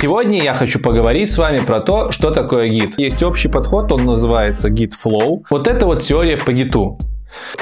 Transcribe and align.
Сегодня 0.00 0.40
я 0.40 0.54
хочу 0.54 0.78
поговорить 0.78 1.28
с 1.28 1.38
вами 1.38 1.58
про 1.58 1.80
то, 1.80 2.12
что 2.12 2.30
такое 2.30 2.68
гид. 2.68 2.96
Есть 3.00 3.20
общий 3.24 3.48
подход, 3.48 3.90
он 3.90 4.04
называется 4.04 4.68
Git 4.68 4.92
Flow. 5.04 5.42
Вот 5.50 5.66
это 5.66 5.86
вот 5.86 6.02
теория 6.02 6.36
по 6.36 6.52
гиту. 6.52 7.00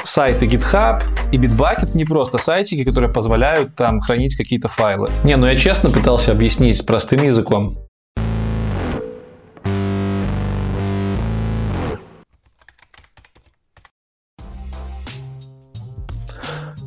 Сайты 0.05 0.45
GitHub 0.45 1.03
и 1.33 1.39
Bitbucket 1.39 1.93
не 1.97 2.05
просто 2.05 2.37
сайтики, 2.37 2.85
которые 2.85 3.11
позволяют 3.11 3.75
там 3.75 4.01
хранить 4.01 4.37
какие-то 4.37 4.69
файлы. 4.69 5.09
Не, 5.25 5.37
ну 5.37 5.47
я 5.47 5.57
честно 5.57 5.89
пытался 5.89 6.33
объяснить 6.33 6.85
простым 6.85 7.25
языком. 7.25 7.79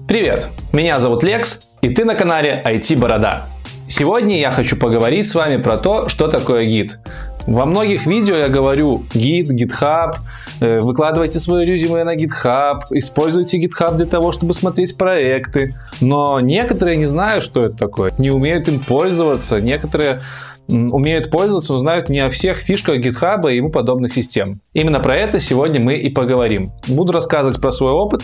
Привет, 0.08 0.50
меня 0.72 1.00
зовут 1.00 1.24
Лекс, 1.24 1.68
и 1.82 1.90
ты 1.90 2.06
на 2.06 2.14
канале 2.14 2.62
IT 2.64 3.00
Борода. 3.00 3.48
Сегодня 3.90 4.40
я 4.40 4.52
хочу 4.52 4.78
поговорить 4.78 5.28
с 5.28 5.34
вами 5.34 5.58
про 5.58 5.78
то, 5.78 6.10
что 6.10 6.28
такое 6.28 6.66
гид. 6.66 7.00
Во 7.48 7.66
многих 7.66 8.06
видео 8.06 8.36
я 8.36 8.48
говорю 8.48 9.04
гид, 9.16 9.50
GitHub, 9.52 10.12
э, 10.62 10.80
выкладывайте 10.80 11.40
свое 11.40 11.66
резюме 11.66 12.04
на 12.04 12.16
GitHub, 12.16 12.82
используйте 12.92 13.60
GitHub 13.60 13.98
для 13.98 14.06
того, 14.06 14.32
чтобы 14.32 14.54
смотреть 14.54 14.96
проекты. 14.96 15.76
Но 16.02 16.40
некоторые 16.40 16.98
не 16.98 17.08
знают, 17.08 17.44
что 17.44 17.64
это 17.64 17.76
такое, 17.76 18.14
не 18.20 18.30
умеют 18.30 18.68
им 18.68 18.80
пользоваться, 18.80 19.60
некоторые 19.60 20.22
умеют 20.68 21.32
пользоваться, 21.32 21.74
но 21.74 21.80
знают 21.80 22.10
не 22.10 22.20
о 22.20 22.30
всех 22.30 22.58
фишках 22.58 23.00
GitHub 23.00 23.52
и 23.52 23.56
ему 23.56 23.72
подобных 23.72 24.14
систем. 24.14 24.62
Именно 24.74 25.00
про 25.00 25.16
это 25.16 25.40
сегодня 25.40 25.82
мы 25.82 25.96
и 25.96 26.10
поговорим. 26.10 26.74
Буду 26.88 27.12
рассказывать 27.12 27.60
про 27.60 27.72
свой 27.72 27.92
опыт, 27.92 28.22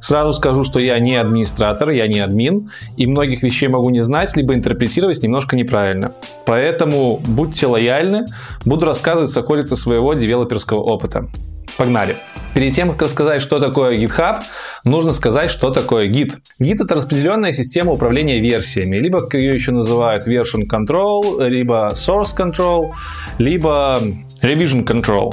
Сразу 0.00 0.32
скажу, 0.32 0.64
что 0.64 0.78
я 0.78 0.98
не 0.98 1.16
администратор, 1.16 1.90
я 1.90 2.06
не 2.06 2.20
админ, 2.20 2.70
и 2.96 3.06
многих 3.06 3.42
вещей 3.42 3.68
могу 3.68 3.90
не 3.90 4.00
знать, 4.00 4.36
либо 4.36 4.54
интерпретировать 4.54 5.22
немножко 5.22 5.56
неправильно. 5.56 6.12
Поэтому 6.46 7.18
будьте 7.18 7.66
лояльны, 7.66 8.24
буду 8.64 8.86
рассказывать 8.86 9.30
с 9.30 9.36
околицы 9.36 9.76
своего 9.76 10.14
девелоперского 10.14 10.80
опыта. 10.80 11.28
Погнали! 11.76 12.16
Перед 12.54 12.74
тем, 12.74 12.90
как 12.90 13.02
рассказать, 13.02 13.40
что 13.40 13.60
такое 13.60 13.96
GitHub, 13.96 14.40
нужно 14.84 15.12
сказать, 15.12 15.50
что 15.50 15.70
такое 15.70 16.08
Git. 16.08 16.34
Git— 16.60 16.82
это 16.84 16.96
распределенная 16.96 17.52
система 17.52 17.92
управления 17.92 18.40
версиями, 18.40 18.96
либо, 18.96 19.20
как 19.20 19.34
ее 19.34 19.54
еще 19.54 19.70
называют, 19.70 20.26
version 20.26 20.66
control, 20.68 21.48
либо 21.48 21.92
source 21.94 22.36
control, 22.36 22.92
либо 23.38 24.00
revision 24.42 24.84
control. 24.84 25.32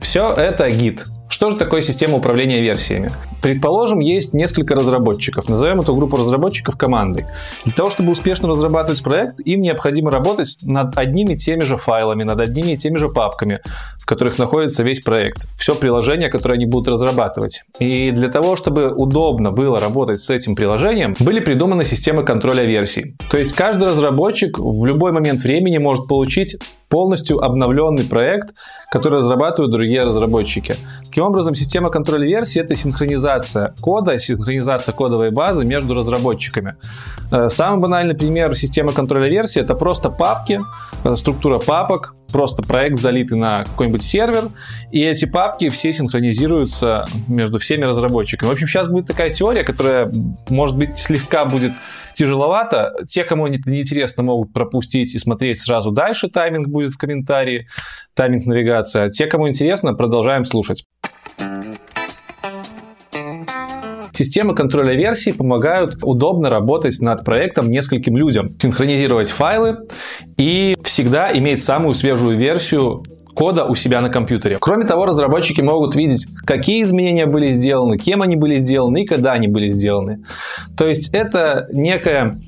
Все 0.00 0.32
это 0.34 0.66
Git. 0.66 1.00
Что 1.32 1.48
же 1.48 1.56
такое 1.56 1.80
система 1.80 2.18
управления 2.18 2.60
версиями? 2.60 3.10
Предположим, 3.40 4.00
есть 4.00 4.34
несколько 4.34 4.74
разработчиков. 4.74 5.48
Назовем 5.48 5.80
эту 5.80 5.96
группу 5.96 6.18
разработчиков 6.18 6.76
командой. 6.76 7.24
Для 7.64 7.72
того, 7.72 7.88
чтобы 7.88 8.12
успешно 8.12 8.48
разрабатывать 8.50 9.02
проект, 9.02 9.40
им 9.40 9.62
необходимо 9.62 10.10
работать 10.10 10.58
над 10.60 10.98
одними 10.98 11.32
и 11.32 11.36
теми 11.38 11.62
же 11.62 11.78
файлами, 11.78 12.22
над 12.22 12.38
одними 12.38 12.72
и 12.72 12.76
теми 12.76 12.96
же 12.96 13.08
папками, 13.08 13.60
в 13.98 14.04
которых 14.04 14.38
находится 14.38 14.82
весь 14.82 15.00
проект. 15.00 15.48
Все 15.58 15.74
приложение, 15.74 16.28
которое 16.28 16.56
они 16.56 16.66
будут 16.66 16.88
разрабатывать. 16.88 17.62
И 17.78 18.10
для 18.10 18.28
того, 18.28 18.54
чтобы 18.56 18.92
удобно 18.92 19.52
было 19.52 19.80
работать 19.80 20.20
с 20.20 20.28
этим 20.28 20.54
приложением, 20.54 21.14
были 21.18 21.40
придуманы 21.40 21.86
системы 21.86 22.24
контроля 22.24 22.64
версий. 22.64 23.16
То 23.30 23.38
есть 23.38 23.54
каждый 23.54 23.84
разработчик 23.84 24.58
в 24.58 24.84
любой 24.84 25.12
момент 25.12 25.40
времени 25.40 25.78
может 25.78 26.08
получить 26.08 26.58
полностью 26.90 27.42
обновленный 27.42 28.04
проект, 28.04 28.54
который 28.90 29.20
разрабатывают 29.20 29.72
другие 29.72 30.02
разработчики. 30.02 30.74
Таким 31.12 31.24
образом, 31.24 31.54
система 31.54 31.90
контроля 31.90 32.26
версий— 32.26 32.58
это 32.62 32.74
синхронизация 32.74 33.74
кода, 33.82 34.18
синхронизация 34.18 34.94
кодовой 34.94 35.30
базы 35.30 35.62
между 35.62 35.92
разработчиками. 35.92 36.76
Э, 37.30 37.50
самый 37.50 37.82
банальный 37.82 38.14
пример 38.14 38.56
системы 38.56 38.92
контроля 38.94 39.28
версий— 39.28 39.60
это 39.62 39.74
просто 39.74 40.08
папки, 40.08 40.58
э, 41.04 41.16
структура 41.16 41.58
папок, 41.58 42.14
просто 42.32 42.62
проект 42.62 42.98
залитый 43.00 43.38
на 43.38 43.64
какой-нибудь 43.64 44.02
сервер, 44.02 44.48
и 44.90 45.02
эти 45.02 45.26
папки 45.26 45.68
все 45.68 45.92
синхронизируются 45.92 47.04
между 47.28 47.58
всеми 47.58 47.84
разработчиками. 47.84 48.48
В 48.48 48.52
общем, 48.52 48.66
сейчас 48.66 48.88
будет 48.88 49.06
такая 49.06 49.30
теория, 49.30 49.62
которая, 49.62 50.10
может 50.48 50.76
быть, 50.76 50.98
слегка 50.98 51.44
будет 51.44 51.72
тяжеловато. 52.14 52.92
Те, 53.06 53.24
кому 53.24 53.46
это 53.46 53.70
неинтересно, 53.70 54.22
могут 54.22 54.52
пропустить 54.52 55.14
и 55.14 55.18
смотреть 55.18 55.60
сразу 55.60 55.92
дальше. 55.92 56.28
Тайминг 56.28 56.68
будет 56.68 56.92
в 56.94 56.98
комментарии, 56.98 57.68
тайминг 58.14 58.46
навигация. 58.46 59.10
Те, 59.10 59.26
кому 59.26 59.48
интересно, 59.48 59.94
продолжаем 59.94 60.44
слушать. 60.44 60.84
Системы 64.14 64.54
контроля 64.54 64.94
версий 64.94 65.32
помогают 65.32 65.98
удобно 66.02 66.50
работать 66.50 67.00
над 67.00 67.24
проектом 67.24 67.70
нескольким 67.70 68.16
людям, 68.16 68.50
синхронизировать 68.58 69.30
файлы 69.30 69.78
и 70.36 70.76
всегда 70.84 71.36
иметь 71.36 71.62
самую 71.62 71.94
свежую 71.94 72.36
версию 72.36 73.02
кода 73.34 73.64
у 73.64 73.74
себя 73.74 74.00
на 74.00 74.10
компьютере. 74.10 74.58
Кроме 74.60 74.84
того, 74.84 75.06
разработчики 75.06 75.62
могут 75.62 75.94
видеть, 75.94 76.26
какие 76.44 76.82
изменения 76.82 77.26
были 77.26 77.48
сделаны, 77.48 77.96
кем 77.96 78.22
они 78.22 78.36
были 78.36 78.56
сделаны 78.56 79.02
и 79.02 79.06
когда 79.06 79.32
они 79.32 79.48
были 79.48 79.68
сделаны. 79.68 80.22
То 80.76 80.86
есть 80.86 81.14
это 81.14 81.66
некая 81.72 82.38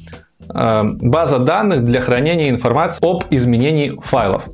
э, 0.53 0.83
база 0.85 1.39
данных 1.39 1.85
для 1.85 2.01
хранения 2.01 2.51
информации 2.51 3.05
об 3.07 3.25
изменении 3.31 3.99
файлов. 4.03 4.49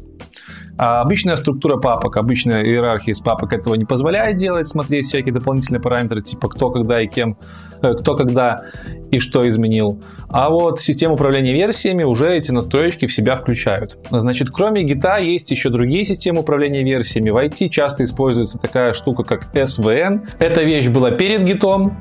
А 0.82 1.02
обычная 1.02 1.36
структура 1.36 1.76
папок, 1.76 2.16
обычная 2.16 2.64
иерархия 2.64 3.12
из 3.12 3.20
папок 3.20 3.52
этого 3.52 3.74
не 3.74 3.84
позволяет 3.84 4.36
делать, 4.36 4.66
смотреть 4.66 5.04
всякие 5.04 5.34
дополнительные 5.34 5.78
параметры, 5.78 6.22
типа 6.22 6.48
кто, 6.48 6.70
когда 6.70 7.02
и 7.02 7.06
кем, 7.06 7.36
э, 7.82 7.92
кто, 7.92 8.16
когда 8.16 8.62
и 9.10 9.18
что 9.18 9.46
изменил. 9.46 10.02
А 10.30 10.48
вот 10.48 10.80
система 10.80 11.12
управления 11.14 11.52
версиями 11.52 12.02
уже 12.02 12.34
эти 12.34 12.50
настроечки 12.50 13.04
в 13.04 13.12
себя 13.12 13.36
включают. 13.36 13.98
Значит, 14.10 14.48
кроме 14.48 14.82
гита 14.82 15.18
есть 15.18 15.50
еще 15.50 15.68
другие 15.68 16.06
системы 16.06 16.40
управления 16.40 16.82
версиями. 16.82 17.28
В 17.28 17.36
IT 17.36 17.68
часто 17.68 18.04
используется 18.04 18.58
такая 18.58 18.94
штука, 18.94 19.22
как 19.22 19.54
SVN. 19.54 20.28
Эта 20.38 20.62
вещь 20.62 20.88
была 20.88 21.10
перед 21.10 21.42
гитом. 21.42 21.98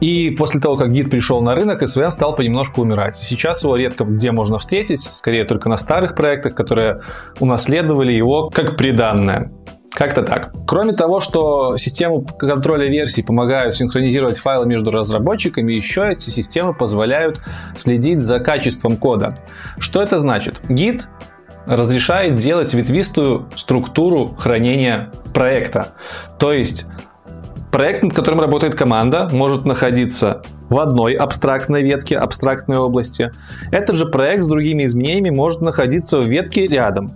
И 0.00 0.30
после 0.30 0.60
того, 0.60 0.76
как 0.76 0.92
гид 0.92 1.10
пришел 1.10 1.40
на 1.40 1.54
рынок, 1.54 1.82
SVN 1.82 2.10
стал 2.10 2.34
понемножку 2.34 2.82
умирать. 2.82 3.16
Сейчас 3.16 3.62
его 3.62 3.76
редко 3.76 4.04
где 4.04 4.30
можно 4.30 4.58
встретить, 4.58 5.00
скорее 5.00 5.44
только 5.44 5.68
на 5.68 5.76
старых 5.76 6.14
проектах, 6.14 6.54
которые 6.54 7.00
унаследовали 7.40 8.12
его 8.12 8.50
как 8.50 8.76
приданное. 8.76 9.50
Как-то 9.90 10.22
так. 10.22 10.52
Кроме 10.66 10.92
того, 10.92 11.20
что 11.20 11.78
системы 11.78 12.22
контроля 12.38 12.86
версий 12.86 13.22
помогают 13.22 13.74
синхронизировать 13.74 14.38
файлы 14.38 14.66
между 14.66 14.90
разработчиками, 14.90 15.72
еще 15.72 16.10
эти 16.10 16.28
системы 16.28 16.74
позволяют 16.74 17.40
следить 17.78 18.22
за 18.22 18.38
качеством 18.38 18.98
кода. 18.98 19.38
Что 19.78 20.02
это 20.02 20.18
значит? 20.18 20.60
Гид 20.68 21.08
разрешает 21.64 22.36
делать 22.36 22.74
ветвистую 22.74 23.48
структуру 23.56 24.28
хранения 24.36 25.10
проекта. 25.32 25.94
То 26.38 26.52
есть 26.52 26.86
Проект, 27.76 28.04
над 28.04 28.14
которым 28.14 28.40
работает 28.40 28.74
команда, 28.74 29.28
может 29.30 29.66
находиться 29.66 30.40
в 30.70 30.80
одной 30.80 31.12
абстрактной 31.12 31.82
ветке, 31.82 32.16
абстрактной 32.16 32.78
области. 32.78 33.32
Этот 33.70 33.96
же 33.96 34.06
проект 34.06 34.44
с 34.44 34.48
другими 34.48 34.86
изменениями 34.86 35.28
может 35.28 35.60
находиться 35.60 36.18
в 36.20 36.24
ветке 36.24 36.68
рядом. 36.68 37.12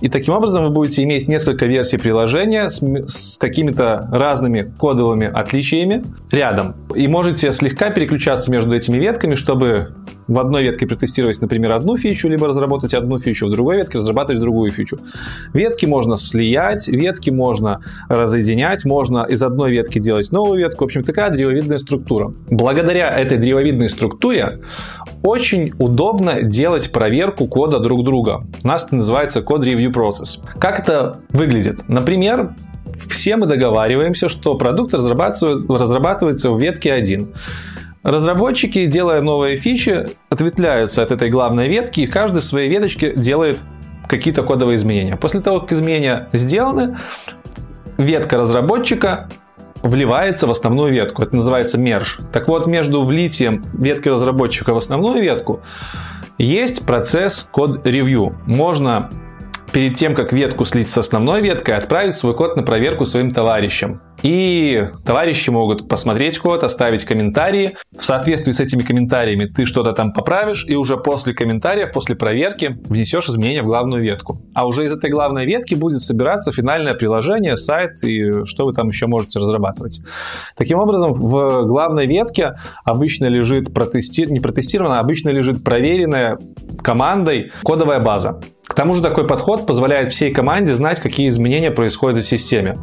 И 0.00 0.08
таким 0.08 0.32
образом 0.32 0.64
вы 0.64 0.70
будете 0.70 1.02
иметь 1.02 1.28
несколько 1.28 1.66
версий 1.66 1.98
приложения 1.98 2.70
с, 2.70 2.80
с 3.06 3.36
какими-то 3.36 4.08
разными 4.10 4.72
кодовыми 4.78 5.26
отличиями 5.26 6.02
рядом. 6.30 6.74
И 6.94 7.06
можете 7.06 7.52
слегка 7.52 7.90
переключаться 7.90 8.50
между 8.50 8.74
этими 8.74 8.96
ветками, 8.96 9.34
чтобы 9.34 9.92
в 10.28 10.38
одной 10.38 10.62
ветке 10.62 10.86
протестировать, 10.86 11.40
например, 11.40 11.72
одну 11.72 11.96
фичу, 11.96 12.28
либо 12.28 12.46
разработать 12.46 12.94
одну 12.94 13.18
фичу, 13.18 13.46
в 13.46 13.50
другой 13.50 13.78
ветке 13.78 13.98
разрабатывать 13.98 14.40
другую 14.40 14.70
фичу. 14.70 14.98
Ветки 15.54 15.86
можно 15.86 16.16
слиять, 16.16 16.86
ветки 16.86 17.30
можно 17.30 17.80
разъединять, 18.08 18.84
можно 18.84 19.24
из 19.24 19.42
одной 19.42 19.72
ветки 19.72 19.98
делать 19.98 20.30
новую 20.30 20.60
ветку. 20.60 20.84
В 20.84 20.86
общем, 20.86 21.02
такая 21.02 21.30
древовидная 21.30 21.78
структура. 21.78 22.32
Благодаря 22.50 23.10
этой 23.16 23.38
древовидной 23.38 23.88
структуре 23.88 24.60
очень 25.22 25.72
удобно 25.78 26.42
делать 26.42 26.92
проверку 26.92 27.46
кода 27.46 27.80
друг 27.80 28.04
друга. 28.04 28.44
У 28.62 28.68
нас 28.68 28.84
это 28.84 28.96
называется 28.96 29.42
код 29.42 29.64
review 29.64 29.92
process. 29.92 30.40
Как 30.58 30.78
это 30.78 31.20
выглядит? 31.30 31.88
Например, 31.88 32.54
все 33.08 33.36
мы 33.36 33.46
договариваемся, 33.46 34.28
что 34.28 34.54
продукт 34.56 34.92
разрабатывается 34.92 36.50
в 36.50 36.60
ветке 36.60 36.92
1. 36.92 37.32
Разработчики, 38.08 38.86
делая 38.86 39.20
новые 39.20 39.58
фичи, 39.58 40.06
ответвляются 40.30 41.02
от 41.02 41.12
этой 41.12 41.28
главной 41.28 41.68
ветки, 41.68 42.00
и 42.00 42.06
каждый 42.06 42.40
в 42.40 42.44
своей 42.46 42.70
веточке 42.70 43.12
делает 43.14 43.58
какие-то 44.08 44.42
кодовые 44.42 44.76
изменения. 44.76 45.16
После 45.16 45.40
того, 45.40 45.60
как 45.60 45.72
изменения 45.72 46.30
сделаны, 46.32 46.96
ветка 47.98 48.38
разработчика 48.38 49.28
вливается 49.82 50.46
в 50.46 50.50
основную 50.50 50.90
ветку. 50.90 51.22
Это 51.22 51.36
называется 51.36 51.76
мерж. 51.76 52.20
Так 52.32 52.48
вот, 52.48 52.66
между 52.66 53.02
влитием 53.02 53.66
ветки 53.74 54.08
разработчика 54.08 54.72
в 54.72 54.78
основную 54.78 55.22
ветку 55.22 55.60
есть 56.38 56.86
процесс 56.86 57.42
код 57.42 57.86
ревью. 57.86 58.38
Можно 58.46 59.10
перед 59.70 59.96
тем, 59.96 60.14
как 60.14 60.32
ветку 60.32 60.64
слить 60.64 60.88
с 60.88 60.96
основной 60.96 61.42
веткой, 61.42 61.74
отправить 61.74 62.16
свой 62.16 62.34
код 62.34 62.56
на 62.56 62.62
проверку 62.62 63.04
своим 63.04 63.30
товарищам. 63.30 64.00
И 64.22 64.88
товарищи 65.04 65.50
могут 65.50 65.88
посмотреть 65.88 66.38
код, 66.38 66.64
оставить 66.64 67.04
комментарии. 67.04 67.76
В 67.96 68.02
соответствии 68.02 68.52
с 68.52 68.60
этими 68.60 68.82
комментариями 68.82 69.44
ты 69.44 69.64
что-то 69.64 69.92
там 69.92 70.12
поправишь, 70.12 70.64
и 70.68 70.74
уже 70.74 70.96
после 70.96 71.34
комментариев, 71.34 71.92
после 71.92 72.16
проверки 72.16 72.78
внесешь 72.88 73.28
изменения 73.28 73.62
в 73.62 73.66
главную 73.66 74.02
ветку. 74.02 74.42
А 74.54 74.66
уже 74.66 74.84
из 74.84 74.92
этой 74.92 75.10
главной 75.10 75.46
ветки 75.46 75.74
будет 75.74 76.00
собираться 76.00 76.52
финальное 76.52 76.94
приложение, 76.94 77.56
сайт 77.56 78.02
и 78.02 78.44
что 78.44 78.66
вы 78.66 78.72
там 78.72 78.88
еще 78.88 79.06
можете 79.06 79.38
разрабатывать. 79.38 80.00
Таким 80.56 80.78
образом, 80.78 81.12
в 81.12 81.66
главной 81.66 82.06
ветке 82.06 82.54
обычно 82.84 83.26
лежит 83.26 83.72
протести... 83.72 84.26
не 84.26 84.40
протестированная, 84.40 84.98
а 84.98 85.00
обычно 85.00 85.28
лежит 85.30 85.62
проверенная 85.62 86.38
командой 86.82 87.52
кодовая 87.62 88.00
база. 88.00 88.40
К 88.66 88.74
тому 88.74 88.94
же 88.94 89.02
такой 89.02 89.26
подход 89.26 89.66
позволяет 89.66 90.12
всей 90.12 90.32
команде 90.32 90.74
знать, 90.74 91.00
какие 91.00 91.28
изменения 91.28 91.70
происходят 91.70 92.24
в 92.24 92.28
системе 92.28 92.78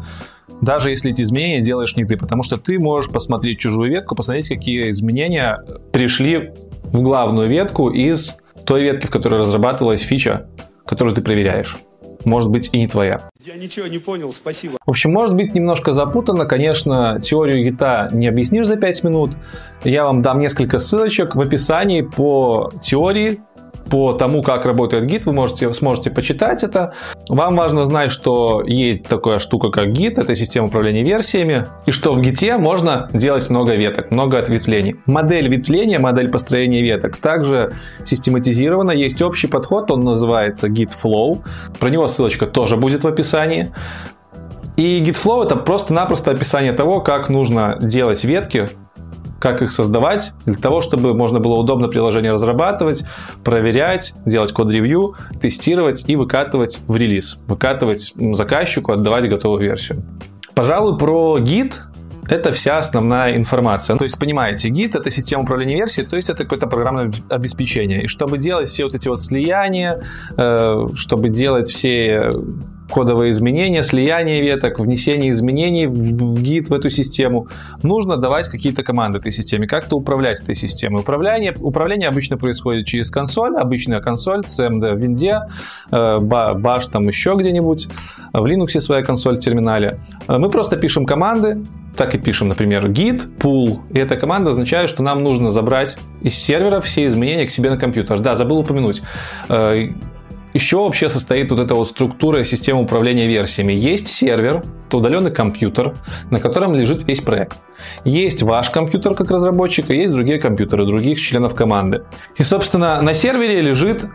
даже 0.62 0.90
если 0.90 1.12
эти 1.12 1.22
изменения 1.22 1.62
делаешь 1.62 1.96
не 1.96 2.06
ты, 2.06 2.18
потому 2.18 2.44
что 2.44 2.58
ты 2.58 2.80
можешь 2.80 3.12
посмотреть 3.12 3.60
чужую 3.60 3.92
ветку, 3.92 4.16
посмотреть, 4.16 4.50
какие 4.50 4.90
изменения 4.90 5.60
пришли 5.92 6.52
в 6.84 7.02
главную 7.02 7.50
ветку 7.50 7.90
из 7.90 8.36
той 8.66 8.84
ветки, 8.84 9.08
в 9.08 9.10
которой 9.10 9.40
разрабатывалась 9.42 10.02
фича, 10.02 10.48
которую 10.86 11.16
ты 11.16 11.22
проверяешь. 11.22 11.78
Может 12.24 12.50
быть 12.50 12.72
и 12.74 12.80
не 12.80 12.88
твоя. 12.88 13.30
Я 13.46 13.56
ничего 13.56 13.86
не 13.86 14.00
понял, 14.00 14.34
спасибо. 14.34 14.78
В 14.84 14.90
общем, 14.90 15.14
может 15.14 15.36
быть 15.36 15.54
немножко 15.54 15.92
запутанно. 15.92 16.46
Конечно, 16.46 17.20
теорию 17.22 17.64
гита 17.64 18.10
не 18.12 18.28
объяснишь 18.28 18.66
за 18.66 18.78
5 18.78 19.04
минут. 19.04 19.32
Я 19.84 20.06
вам 20.06 20.24
дам 20.24 20.40
несколько 20.40 20.80
ссылочек 20.80 21.36
в 21.36 21.42
описании 21.42 22.02
по 22.02 22.72
теории 22.82 23.40
по 23.90 24.14
тому, 24.14 24.42
как 24.42 24.66
работает 24.66 25.06
гид, 25.06 25.26
вы 25.26 25.34
можете, 25.34 25.74
сможете 25.74 26.12
почитать 26.12 26.64
это. 26.64 26.94
Вам 27.30 27.56
важно 27.56 27.84
знать, 27.86 28.12
что 28.12 28.64
есть 28.66 29.04
такая 29.04 29.40
штука, 29.40 29.70
как 29.70 29.92
гид, 29.92 30.18
это 30.18 30.36
система 30.36 30.68
управления 30.68 31.04
версиями, 31.04 31.68
и 31.86 31.92
что 31.92 32.14
в 32.14 32.22
гите 32.22 32.58
можно 32.58 33.10
делать 33.14 33.50
много 33.50 33.76
веток, 33.76 34.12
много 34.12 34.40
ответвлений. 34.40 34.96
Модель 35.06 35.48
ветвления, 35.48 36.00
модель 36.00 36.30
построения 36.30 36.82
веток 36.82 37.18
также 37.18 37.74
систематизирована, 38.04 38.92
есть 38.92 39.22
общий 39.22 39.48
подход, 39.48 39.92
он 39.92 40.02
называется 40.02 40.68
Git 40.68 40.92
Flow. 41.02 41.42
Про 41.80 41.90
него 41.90 42.08
ссылочка 42.08 42.46
тоже 42.46 42.78
будет 42.78 43.04
в 43.04 43.08
описании. 43.08 43.72
И 44.78 45.02
GitFlow 45.02 45.46
это 45.46 45.56
просто-напросто 45.56 46.32
описание 46.32 46.74
того, 46.74 47.00
как 47.00 47.30
нужно 47.30 47.78
делать 47.82 48.26
ветки 48.26 48.70
как 49.40 49.62
их 49.62 49.72
создавать, 49.72 50.32
для 50.46 50.56
того, 50.56 50.82
чтобы 50.82 51.14
можно 51.14 51.40
было 51.40 51.56
удобно 51.56 51.88
приложение 51.88 52.32
разрабатывать, 52.32 53.04
проверять, 53.44 54.14
делать 54.26 54.52
код-ревью, 54.52 55.16
тестировать 55.42 56.06
и 56.08 56.16
выкатывать 56.16 56.80
в 56.88 56.96
релиз. 56.96 57.38
Выкатывать 57.48 58.14
заказчику, 58.16 58.94
отдавать 58.94 59.30
готовую 59.30 59.64
версию. 59.64 60.04
Пожалуй, 60.54 60.98
про 60.98 61.38
гид 61.40 61.82
это 62.28 62.52
вся 62.52 62.78
основная 62.78 63.36
информация. 63.36 63.96
То 63.98 64.04
есть, 64.04 64.20
понимаете, 64.20 64.70
гид— 64.70 64.96
это 64.96 65.12
система 65.12 65.44
управления 65.44 65.76
версией, 65.76 66.08
то 66.08 66.16
есть 66.16 66.30
это 66.30 66.44
какое-то 66.44 66.68
программное 66.68 67.12
обеспечение. 67.30 68.04
И 68.04 68.08
чтобы 68.08 68.38
делать 68.38 68.68
все 68.68 68.86
вот 68.86 68.96
эти 68.96 69.08
вот 69.08 69.22
слияния, 69.22 70.02
э, 70.38 70.88
чтобы 70.96 71.30
делать 71.30 71.70
все 71.70 72.32
кодовые 72.90 73.32
изменения, 73.32 73.84
слияние 73.84 74.42
веток, 74.42 74.80
внесение 74.80 75.32
изменений 75.32 75.88
в 75.88 76.42
гид 76.42 76.70
в 76.70 76.74
эту 76.74 76.90
систему, 76.90 77.48
нужно 77.84 78.18
давать 78.18 78.48
какие-то 78.48 78.84
команды 78.84 79.20
этой 79.20 79.32
системе, 79.32 79.68
как-то 79.68 79.96
управлять 79.98 80.42
этой 80.42 80.56
системой. 80.56 81.02
Управление, 81.02 81.56
управление 81.60 82.10
обычно 82.10 82.38
происходит 82.38 82.86
через 82.86 83.10
консоль, 83.10 83.56
обычная 83.56 84.02
консоль, 84.02 84.42
CMD 84.42 84.94
в 84.94 85.00
винде, 85.00 85.42
э, 85.92 86.18
Bash 86.18 86.90
там 86.92 87.04
еще 87.04 87.34
где-нибудь, 87.36 87.88
в 88.34 88.46
Linux 88.46 88.80
своя 88.80 89.04
консоль 89.04 89.38
в 89.38 89.40
терминале. 89.40 90.00
Э, 90.28 90.38
мы 90.38 90.50
просто 90.50 90.78
пишем 90.78 91.06
команды, 91.06 91.64
так 91.96 92.14
и 92.14 92.18
пишем, 92.18 92.50
например, 92.50 92.88
git 92.90 93.38
pull, 93.38 93.80
и 93.94 94.00
эта 94.00 94.18
команда 94.18 94.50
означает, 94.50 94.90
что 94.90 95.02
нам 95.04 95.24
нужно 95.24 95.50
забрать 95.50 95.98
из 96.22 96.36
сервера 96.36 96.82
все 96.82 97.06
изменения 97.06 97.46
к 97.46 97.52
себе 97.52 97.70
на 97.70 97.78
компьютер. 97.78 98.20
Да, 98.20 98.36
забыл 98.36 98.60
упомянуть 98.60 99.02
э, 99.50 99.90
еще 100.56 100.78
вообще 100.78 101.10
состоит 101.10 101.52
вот 101.52 101.60
эта 101.60 101.76
вот 101.76 101.90
структура 101.90 102.46
системы 102.46 102.82
управления 102.82 103.28
версиями. 103.28 103.74
Есть 103.74 104.08
сервер, 104.08 104.64
это 104.88 104.98
удаленный 104.98 105.32
компьютер, 105.32 105.96
на 106.32 106.40
котором 106.40 106.74
лежит 106.74 107.06
весь 107.06 107.20
проект. 107.20 107.58
Есть 108.06 108.42
ваш 108.42 108.70
компьютер 108.70 109.16
как 109.16 109.32
разработчика, 109.32 109.92
есть 109.92 110.14
другие 110.14 110.40
компьютеры 110.40 110.86
других 110.86 111.20
членов 111.20 111.56
команды. 111.56 112.04
И, 112.38 112.44
собственно, 112.44 113.02
на 113.02 113.14
сервере 113.14 113.60
лежит 113.62 114.06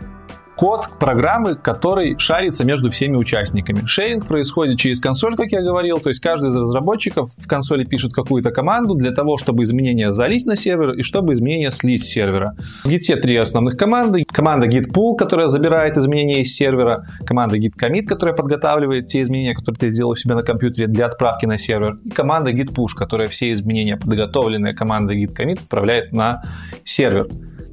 код 0.61 0.89
программы, 0.99 1.55
который 1.55 2.19
шарится 2.19 2.63
между 2.63 2.91
всеми 2.91 3.15
участниками. 3.15 3.83
Шеринг 3.87 4.27
происходит 4.27 4.77
через 4.77 4.99
консоль, 4.99 5.35
как 5.35 5.51
я 5.51 5.63
говорил, 5.63 5.97
то 5.97 6.09
есть 6.09 6.21
каждый 6.21 6.51
из 6.51 6.55
разработчиков 6.55 7.31
в 7.35 7.47
консоли 7.47 7.83
пишет 7.83 8.13
какую-то 8.13 8.51
команду 8.51 8.93
для 8.93 9.09
того, 9.09 9.39
чтобы 9.39 9.63
изменения 9.63 10.11
залить 10.11 10.45
на 10.45 10.55
сервер 10.55 10.91
и 10.91 11.01
чтобы 11.01 11.33
изменения 11.33 11.71
слить 11.71 12.03
с 12.03 12.09
сервера. 12.09 12.55
В 12.83 12.89
Git 12.89 13.15
три 13.21 13.37
основных 13.37 13.75
команды. 13.75 14.23
Команда 14.31 14.67
git 14.67 14.91
pull, 14.93 15.17
которая 15.17 15.47
забирает 15.47 15.97
изменения 15.97 16.41
из 16.41 16.53
сервера, 16.53 17.07
команда 17.25 17.57
git 17.57 17.73
commit, 17.81 18.03
которая 18.03 18.35
подготавливает 18.35 19.07
те 19.07 19.23
изменения, 19.23 19.55
которые 19.55 19.79
ты 19.79 19.89
сделал 19.89 20.11
у 20.11 20.15
себя 20.15 20.35
на 20.35 20.43
компьютере 20.43 20.85
для 20.85 21.07
отправки 21.07 21.47
на 21.47 21.57
сервер, 21.57 21.95
и 22.05 22.11
команда 22.11 22.51
git 22.51 22.71
push, 22.71 22.93
которая 22.95 23.27
все 23.29 23.51
изменения, 23.51 23.97
подготовленные 23.97 24.75
командой 24.75 25.23
git 25.23 25.35
commit, 25.35 25.57
отправляет 25.59 26.13
на 26.13 26.43
сервер. 26.83 27.29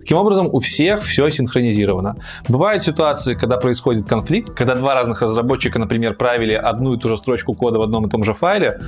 Таким 0.09 0.23
образом, 0.23 0.49
у 0.51 0.59
всех 0.59 1.03
все 1.03 1.29
синхронизировано. 1.29 2.17
Бывают 2.49 2.83
ситуации, 2.83 3.35
когда 3.35 3.59
происходит 3.59 4.07
конфликт, 4.07 4.55
когда 4.55 4.75
два 4.75 4.95
разных 4.95 5.21
разработчика, 5.21 5.79
например, 5.79 6.15
правили 6.15 6.55
одну 6.55 6.95
и 6.95 6.99
ту 6.99 7.11
же 7.11 7.19
строчку 7.19 7.53
кода 7.53 7.79
в 7.79 7.83
одном 7.83 8.07
и 8.07 8.09
том 8.09 8.25
же 8.25 8.33
файле, 8.33 8.81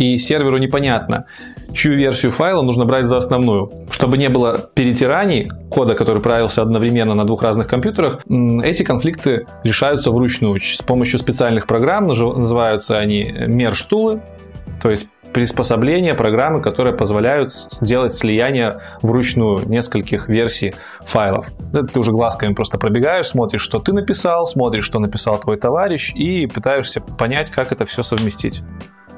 и 0.00 0.18
серверу 0.18 0.58
непонятно, 0.58 1.26
чью 1.72 1.94
версию 1.94 2.32
файла 2.32 2.62
нужно 2.62 2.84
брать 2.84 3.04
за 3.04 3.16
основную. 3.16 3.70
Чтобы 3.92 4.18
не 4.18 4.28
было 4.28 4.58
перетираний 4.58 5.52
кода, 5.70 5.94
который 5.94 6.20
правился 6.20 6.62
одновременно 6.62 7.14
на 7.14 7.24
двух 7.24 7.44
разных 7.44 7.68
компьютерах, 7.68 8.24
эти 8.64 8.82
конфликты 8.82 9.46
решаются 9.62 10.10
вручную 10.10 10.58
с 10.58 10.82
помощью 10.82 11.20
специальных 11.20 11.68
программ, 11.68 12.06
называются 12.06 12.98
они 12.98 13.22
мерштулы, 13.22 14.20
то 14.82 14.90
есть 14.90 15.10
приспособления, 15.36 16.14
программы, 16.14 16.62
которые 16.62 16.94
позволяют 16.94 17.52
сделать 17.52 18.14
слияние 18.14 18.80
вручную 19.02 19.68
нескольких 19.68 20.30
версий 20.30 20.74
файлов. 21.04 21.48
Это 21.74 21.84
ты 21.84 22.00
уже 22.00 22.10
глазками 22.10 22.54
просто 22.54 22.78
пробегаешь, 22.78 23.26
смотришь, 23.26 23.60
что 23.60 23.78
ты 23.78 23.92
написал, 23.92 24.46
смотришь, 24.46 24.86
что 24.86 24.98
написал 24.98 25.38
твой 25.38 25.58
товарищ 25.58 26.14
и 26.14 26.46
пытаешься 26.46 27.02
понять, 27.02 27.50
как 27.50 27.70
это 27.70 27.84
все 27.84 28.02
совместить. 28.02 28.62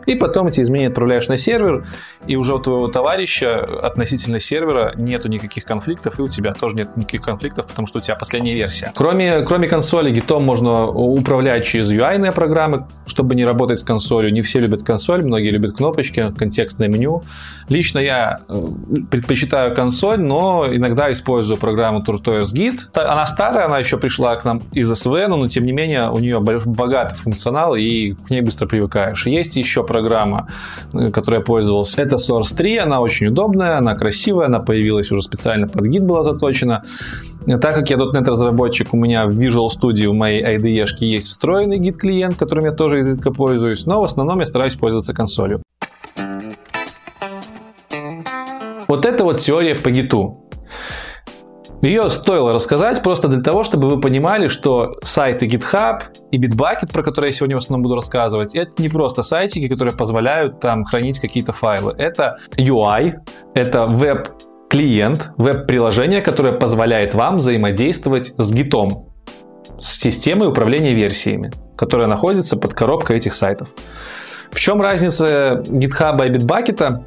И 0.08 0.14
потом 0.14 0.46
эти 0.46 0.62
изменения 0.62 0.88
отправляешь 0.88 1.28
на 1.28 1.36
сервер, 1.36 1.84
и 2.26 2.34
уже 2.36 2.54
у 2.54 2.58
твоего 2.58 2.88
товарища 2.88 3.62
относительно 3.82 4.40
сервера 4.40 4.94
нету 4.96 5.28
никаких 5.28 5.66
конфликтов, 5.66 6.18
и 6.18 6.22
у 6.22 6.28
тебя 6.28 6.54
тоже 6.54 6.76
нет 6.76 6.96
никаких 6.96 7.20
конфликтов, 7.20 7.66
потому 7.66 7.86
что 7.86 7.98
у 7.98 8.00
тебя 8.00 8.16
последняя 8.16 8.54
версия. 8.54 8.90
Кроме, 8.94 9.42
кроме 9.42 9.68
консоли, 9.68 10.10
гитом 10.10 10.44
можно 10.44 10.86
управлять 10.86 11.66
через 11.66 11.92
UI 11.92 12.32
программы, 12.32 12.86
чтобы 13.06 13.34
не 13.34 13.44
работать 13.44 13.80
с 13.80 13.82
консолью. 13.82 14.32
Не 14.32 14.40
все 14.40 14.60
любят 14.60 14.82
консоль, 14.82 15.22
многие 15.22 15.50
любят 15.50 15.76
кнопочки, 15.76 16.32
контекстное 16.38 16.88
меню. 16.88 17.22
Лично 17.68 17.98
я 17.98 18.38
э, 18.48 18.66
предпочитаю 19.10 19.74
консоль, 19.74 20.20
но 20.20 20.66
иногда 20.72 21.12
использую 21.12 21.58
программу 21.58 22.00
Turtoers 22.00 22.54
Git. 22.54 22.78
Она 22.94 23.26
старая, 23.26 23.66
она 23.66 23.78
еще 23.78 23.98
пришла 23.98 24.34
к 24.36 24.44
нам 24.46 24.62
из 24.72 24.90
SVN, 24.90 25.28
но 25.28 25.48
тем 25.48 25.66
не 25.66 25.72
менее 25.72 26.10
у 26.10 26.18
нее 26.18 26.40
богатый 26.40 27.16
функционал, 27.16 27.74
и 27.76 28.14
к 28.14 28.30
ней 28.30 28.40
быстро 28.40 28.66
привыкаешь. 28.66 29.26
Есть 29.26 29.56
еще 29.56 29.84
программа, 29.84 29.97
э, 30.92 31.10
которой 31.10 31.36
я 31.36 31.44
пользовался. 31.44 32.02
Это 32.02 32.16
Source 32.16 32.56
3, 32.56 32.78
она 32.78 33.00
очень 33.00 33.28
удобная, 33.28 33.78
она 33.78 33.94
красивая, 33.94 34.46
она 34.46 34.60
появилась 34.60 35.10
уже 35.12 35.22
специально 35.22 35.68
под 35.68 35.86
Git 35.86 36.02
была 36.02 36.22
заточена. 36.22 36.82
Так 37.46 37.74
как 37.74 37.88
я 37.90 37.96
.NET 37.96 38.28
разработчик, 38.28 38.92
у 38.92 38.96
меня 38.96 39.26
в 39.26 39.38
Visual 39.38 39.68
Studio 39.68 40.10
в 40.10 40.14
моей 40.14 40.44
IDE 40.44 40.86
есть 41.00 41.28
встроенный 41.28 41.78
Git 41.78 41.94
клиент, 41.94 42.36
которым 42.36 42.66
я 42.66 42.72
тоже 42.72 43.00
изредка 43.00 43.32
пользуюсь, 43.32 43.86
но 43.86 44.00
в 44.00 44.04
основном 44.04 44.40
я 44.40 44.46
стараюсь 44.46 44.74
пользоваться 44.74 45.14
консолью. 45.14 45.62
Вот 48.88 49.04
это 49.04 49.24
вот 49.24 49.40
теория 49.40 49.74
по 49.74 49.90
гиту. 49.90 50.47
Ее 51.80 52.10
стоило 52.10 52.52
рассказать 52.52 53.02
просто 53.02 53.28
для 53.28 53.40
того, 53.40 53.62
чтобы 53.62 53.88
вы 53.88 54.00
понимали, 54.00 54.48
что 54.48 54.96
сайты 55.02 55.46
GitHub 55.46 56.02
и 56.32 56.38
Bitbucket, 56.38 56.92
про 56.92 57.04
которые 57.04 57.30
я 57.30 57.34
сегодня 57.34 57.54
в 57.54 57.58
основном 57.58 57.82
буду 57.82 57.94
рассказывать, 57.94 58.56
это 58.56 58.82
не 58.82 58.88
просто 58.88 59.22
сайтики, 59.22 59.68
которые 59.68 59.94
позволяют 59.94 60.58
там 60.58 60.82
хранить 60.82 61.20
какие-то 61.20 61.52
файлы. 61.52 61.94
Это 61.96 62.38
UI, 62.56 63.20
это 63.54 63.86
веб-клиент, 63.86 65.30
веб-приложение, 65.36 66.20
которое 66.20 66.52
позволяет 66.52 67.14
вам 67.14 67.36
взаимодействовать 67.36 68.34
с 68.36 68.52
гитом, 68.52 69.06
с 69.78 70.00
системой 70.00 70.48
управления 70.48 70.94
версиями, 70.94 71.52
которая 71.76 72.08
находится 72.08 72.56
под 72.56 72.74
коробкой 72.74 73.18
этих 73.18 73.34
сайтов. 73.34 73.68
В 74.50 74.58
чем 74.58 74.80
разница 74.80 75.62
GitHub 75.66 76.26
и 76.26 76.30
Bitbucket? 76.30 77.04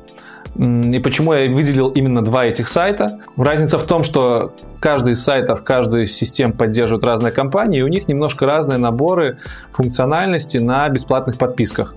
И 0.56 1.00
почему 1.00 1.34
я 1.34 1.50
выделил 1.50 1.90
именно 1.90 2.22
два 2.22 2.46
этих 2.46 2.68
сайта? 2.68 3.20
Разница 3.38 3.78
в 3.78 3.84
том, 3.84 4.04
что 4.04 4.54
каждый 4.80 5.14
из 5.14 5.24
сайтов, 5.24 5.64
каждая 5.64 6.04
из 6.04 6.16
систем 6.16 6.52
поддерживает 6.52 7.04
разные 7.04 7.32
компании, 7.32 7.80
и 7.80 7.84
у 7.84 7.88
них 7.88 8.08
немножко 8.08 8.46
разные 8.46 8.78
наборы 8.78 9.38
функциональности 9.72 10.58
на 10.58 10.88
бесплатных 10.90 11.38
подписках. 11.38 11.96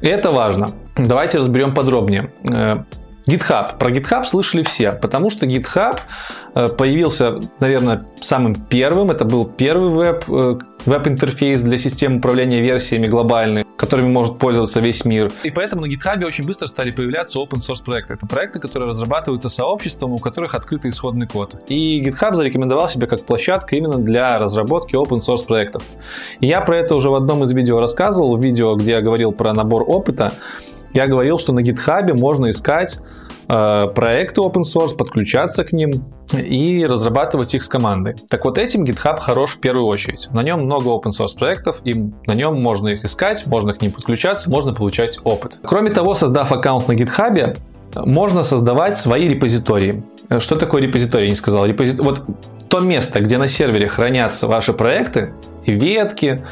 Это 0.00 0.30
важно. 0.30 0.70
Давайте 0.96 1.38
разберем 1.38 1.74
подробнее. 1.74 2.30
GitHub. 3.30 3.78
Про 3.78 3.90
GitHub 3.90 4.24
слышали 4.24 4.62
все, 4.62 4.92
потому 4.92 5.30
что 5.30 5.46
GitHub 5.46 5.98
э, 6.54 6.68
появился, 6.68 7.38
наверное, 7.60 8.06
самым 8.20 8.54
первым. 8.54 9.10
Это 9.10 9.24
был 9.24 9.44
первый 9.44 9.90
веб, 9.90 10.24
э, 10.28 10.58
веб-интерфейс 10.84 11.62
для 11.62 11.78
систем 11.78 12.16
управления 12.16 12.60
версиями 12.60 13.06
глобальной, 13.06 13.64
которыми 13.76 14.08
может 14.08 14.38
пользоваться 14.38 14.80
весь 14.80 15.04
мир. 15.04 15.30
И 15.44 15.50
поэтому 15.50 15.82
на 15.82 15.86
GitHub 15.86 16.24
очень 16.24 16.44
быстро 16.44 16.66
стали 16.66 16.90
появляться 16.90 17.38
open 17.38 17.60
source 17.60 17.84
проекты. 17.84 18.14
Это 18.14 18.26
проекты, 18.26 18.58
которые 18.58 18.88
разрабатываются 18.88 19.48
сообществом, 19.48 20.12
у 20.12 20.18
которых 20.18 20.54
открытый 20.54 20.90
исходный 20.90 21.28
код. 21.28 21.62
И 21.68 22.02
GitHub 22.02 22.34
зарекомендовал 22.34 22.88
себя 22.88 23.06
как 23.06 23.24
площадка 23.24 23.76
именно 23.76 23.98
для 23.98 24.38
разработки 24.38 24.96
open 24.96 25.18
source 25.18 25.46
проектов. 25.46 25.84
И 26.40 26.48
я 26.48 26.60
про 26.62 26.78
это 26.78 26.96
уже 26.96 27.10
в 27.10 27.14
одном 27.14 27.44
из 27.44 27.52
видео 27.52 27.80
рассказывал, 27.80 28.36
в 28.36 28.42
видео, 28.42 28.74
где 28.74 28.92
я 28.92 29.00
говорил 29.00 29.32
про 29.32 29.52
набор 29.52 29.84
опыта. 29.86 30.32
Я 30.92 31.06
говорил, 31.06 31.38
что 31.38 31.52
на 31.52 31.60
GitHub 31.60 32.18
можно 32.18 32.50
искать 32.50 32.98
э, 33.48 33.86
проекты 33.94 34.40
open 34.40 34.62
source, 34.62 34.96
подключаться 34.96 35.64
к 35.64 35.72
ним 35.72 35.90
и 36.32 36.84
разрабатывать 36.84 37.54
их 37.54 37.64
с 37.64 37.68
командой. 37.68 38.16
Так 38.28 38.44
вот 38.44 38.58
этим 38.58 38.84
GitHub 38.84 39.18
хорош 39.18 39.56
в 39.56 39.60
первую 39.60 39.86
очередь. 39.86 40.28
На 40.32 40.42
нем 40.42 40.64
много 40.64 40.88
open 40.88 41.10
source 41.10 41.38
проектов, 41.38 41.80
и 41.84 41.94
на 42.26 42.34
нем 42.34 42.60
можно 42.60 42.88
их 42.88 43.04
искать, 43.04 43.46
можно 43.46 43.72
к 43.72 43.82
ним 43.82 43.92
подключаться, 43.92 44.50
можно 44.50 44.72
получать 44.72 45.18
опыт. 45.24 45.60
Кроме 45.62 45.90
того, 45.90 46.14
создав 46.14 46.52
аккаунт 46.52 46.88
на 46.88 46.92
GitHub, 46.92 47.56
можно 48.04 48.42
создавать 48.42 48.98
свои 48.98 49.28
репозитории. 49.28 50.02
Что 50.38 50.56
такое 50.56 50.82
репозиторий? 50.82 51.28
Не 51.28 51.34
сказал. 51.34 51.64
Репози... 51.64 51.96
Вот 51.96 52.22
то 52.68 52.78
место, 52.78 53.18
где 53.20 53.36
на 53.36 53.48
сервере 53.48 53.88
хранятся 53.88 54.46
ваши 54.46 54.72
проекты 54.72 55.34
и 55.64 55.72
ветки, 55.72 56.44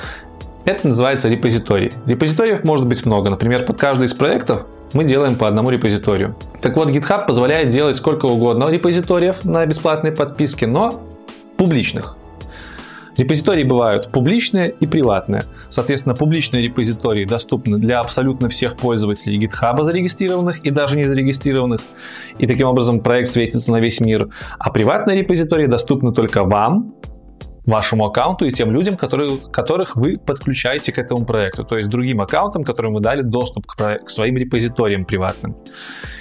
это 0.69 0.89
называется 0.89 1.29
репозиторий. 1.29 1.93
Репозиториев 2.07 2.63
может 2.65 2.87
быть 2.87 3.05
много. 3.07 3.31
Например, 3.31 3.65
под 3.65 3.79
каждый 3.79 4.05
из 4.05 4.13
проектов 4.13 4.67
мы 4.93 5.05
делаем 5.05 5.35
по 5.35 5.49
одному 5.49 5.71
репозиторию. 5.71 6.37
Так 6.61 6.77
вот, 6.77 6.91
GitHub 6.91 7.27
позволяет 7.27 7.71
делать 7.71 7.97
сколько 7.97 8.27
угодно 8.27 8.69
репозиториев 8.69 9.45
на 9.45 9.65
бесплатной 9.65 10.13
подписке, 10.13 10.67
но 10.67 11.03
публичных. 11.57 12.17
Репозитории 13.17 13.65
бывают 13.65 14.13
публичные 14.13 14.73
и 14.79 14.87
приватные. 14.87 15.43
Соответственно, 15.71 16.15
публичные 16.15 16.63
репозитории 16.63 17.25
доступны 17.25 17.79
для 17.79 17.99
абсолютно 17.99 18.49
всех 18.49 18.77
пользователей 18.77 19.39
GitHub 19.39 19.83
зарегистрированных 19.83 20.61
и 20.61 20.71
даже 20.71 20.97
не 20.97 21.05
зарегистрированных. 21.05 21.81
И 22.39 22.47
таким 22.47 22.69
образом 22.69 23.01
проект 23.01 23.31
светится 23.31 23.73
на 23.73 23.81
весь 23.81 24.01
мир. 24.01 24.29
А 24.59 24.71
приватные 24.71 25.19
репозитории 25.19 25.67
доступны 25.67 26.13
только 26.13 26.45
вам, 26.45 26.95
вашему 27.69 28.07
аккаунту 28.07 28.47
и 28.47 28.51
тем 28.51 28.71
людям, 28.73 28.97
которые, 28.97 29.37
которых 29.53 29.95
вы 29.95 30.17
подключаете 30.17 30.91
к 30.91 30.99
этому 30.99 31.25
проекту, 31.25 31.65
то 31.65 31.77
есть 31.77 31.89
другим 31.89 32.21
аккаунтам, 32.21 32.65
которым 32.65 32.95
вы 32.95 33.01
дали 33.01 33.23
доступ 33.23 33.67
к, 33.67 33.99
к 33.99 34.11
своим 34.11 34.37
репозиториям 34.39 35.05
приватным. 35.05 35.55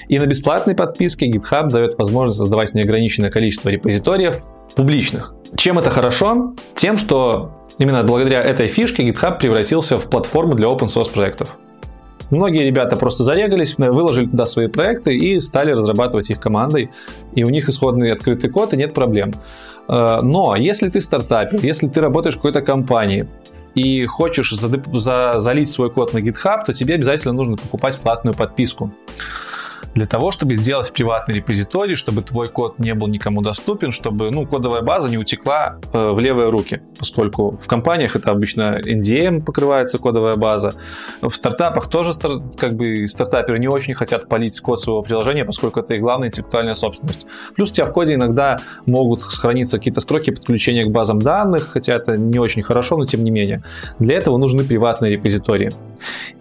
И 0.09 0.19
на 0.19 0.25
бесплатной 0.25 0.75
подписке 0.75 1.29
GitHub 1.29 1.69
дает 1.69 1.97
возможность 1.97 2.37
создавать 2.37 2.73
неограниченное 2.73 3.29
количество 3.29 3.69
репозиториев 3.69 4.43
публичных. 4.75 5.33
Чем 5.55 5.79
это 5.79 5.89
хорошо? 5.89 6.53
Тем, 6.75 6.97
что 6.97 7.65
именно 7.77 8.03
благодаря 8.03 8.41
этой 8.41 8.67
фишке 8.67 9.07
GitHub 9.07 9.39
превратился 9.39 9.97
в 9.97 10.09
платформу 10.09 10.53
для 10.55 10.67
open 10.67 10.87
source 10.87 11.11
проектов. 11.11 11.55
Многие 12.29 12.65
ребята 12.65 12.97
просто 12.97 13.23
зарегались, 13.23 13.77
выложили 13.77 14.25
туда 14.25 14.45
свои 14.45 14.67
проекты 14.67 15.15
и 15.17 15.39
стали 15.39 15.71
разрабатывать 15.71 16.29
их 16.29 16.41
командой. 16.41 16.89
И 17.35 17.45
у 17.45 17.49
них 17.49 17.69
исходный 17.69 18.11
открытый 18.11 18.49
код, 18.49 18.73
и 18.73 18.77
нет 18.77 18.93
проблем. 18.93 19.31
Э, 19.87 20.21
но 20.21 20.55
если 20.55 20.89
ты 20.89 21.01
стартапер, 21.01 21.59
если 21.63 21.87
ты 21.87 22.01
работаешь 22.01 22.35
в 22.35 22.37
какой-то 22.37 22.61
компании, 22.61 23.27
и 23.75 24.07
хочешь 24.07 24.51
залить 24.51 25.69
свой 25.69 25.91
код 25.91 26.13
на 26.13 26.17
GitHub, 26.17 26.65
то 26.65 26.73
тебе 26.73 26.95
обязательно 26.95 27.33
нужно 27.33 27.57
покупать 27.57 27.99
платную 27.99 28.33
подписку 28.33 28.91
для 29.97 30.05
того, 30.05 30.31
чтобы 30.31 30.55
сделать 30.55 30.91
приватный 30.93 31.35
репозиторий, 31.35 31.95
чтобы 31.95 32.21
твой 32.21 32.47
код 32.47 32.79
не 32.79 32.93
был 32.93 33.07
никому 33.07 33.41
доступен, 33.41 33.91
чтобы 33.91 34.29
ну, 34.31 34.45
кодовая 34.45 34.81
база 34.81 35.09
не 35.09 35.17
утекла 35.17 35.79
э, 35.91 36.11
в 36.11 36.19
левые 36.19 36.49
руки, 36.49 36.81
поскольку 36.99 37.57
в 37.57 37.67
компаниях 37.67 38.15
это 38.15 38.31
обычно 38.31 38.79
NDM 38.79 39.43
покрывается 39.43 39.97
кодовая 39.97 40.35
база. 40.35 40.73
В 41.21 41.31
стартапах 41.31 41.89
тоже 41.89 42.11
как 42.57 42.75
бы 42.75 43.07
стартаперы 43.07 43.59
не 43.59 43.67
очень 43.67 43.95
хотят 43.95 44.29
полить 44.29 44.59
код 44.59 44.79
своего 44.79 45.01
приложения, 45.01 45.45
поскольку 45.45 45.79
это 45.79 45.95
их 45.95 46.01
главная 46.01 46.27
интеллектуальная 46.27 46.75
собственность. 46.75 47.25
Плюс 47.55 47.71
у 47.71 47.73
тебя 47.73 47.85
в 47.85 47.91
коде 47.91 48.13
иногда 48.13 48.57
могут 48.85 49.23
храниться 49.23 49.77
какие-то 49.77 50.01
строки 50.01 50.31
подключения 50.31 50.83
к 50.83 50.89
базам 50.89 51.19
данных, 51.19 51.69
хотя 51.69 51.95
это 51.95 52.17
не 52.17 52.37
очень 52.37 52.61
хорошо, 52.61 52.97
но 52.97 53.05
тем 53.05 53.23
не 53.23 53.31
менее. 53.31 53.63
Для 53.97 54.17
этого 54.17 54.37
нужны 54.37 54.63
приватные 54.63 55.13
репозитории. 55.13 55.71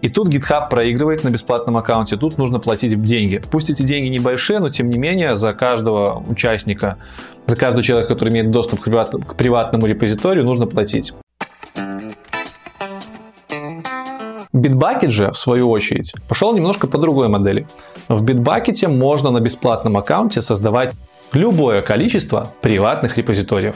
И 0.01 0.09
тут 0.09 0.29
GitHub 0.29 0.69
проигрывает 0.69 1.23
на 1.23 1.29
бесплатном 1.29 1.77
аккаунте, 1.77 2.17
тут 2.17 2.37
нужно 2.37 2.59
платить 2.59 3.01
деньги. 3.01 3.41
Пусть 3.51 3.69
эти 3.69 3.83
деньги 3.83 4.07
небольшие, 4.09 4.59
но 4.59 4.69
тем 4.69 4.89
не 4.89 4.97
менее 4.97 5.35
за 5.35 5.53
каждого 5.53 6.23
участника, 6.27 6.97
за 7.45 7.55
каждого 7.55 7.83
человека, 7.83 8.13
который 8.13 8.29
имеет 8.31 8.49
доступ 8.49 8.81
к, 8.81 8.83
приват, 8.85 9.11
к 9.11 9.35
приватному 9.35 9.85
репозиторию, 9.85 10.43
нужно 10.43 10.67
платить. 10.67 11.13
Bitbucket 14.53 15.09
же, 15.09 15.31
в 15.31 15.37
свою 15.37 15.69
очередь, 15.69 16.13
пошел 16.27 16.53
немножко 16.53 16.87
по 16.87 16.97
другой 16.97 17.27
модели. 17.27 17.67
В 18.07 18.23
Bitbucket 18.23 18.87
можно 18.87 19.29
на 19.29 19.39
бесплатном 19.39 19.97
аккаунте 19.97 20.41
создавать 20.41 20.93
любое 21.33 21.81
количество 21.81 22.53
приватных 22.61 23.17
репозиториев. 23.17 23.75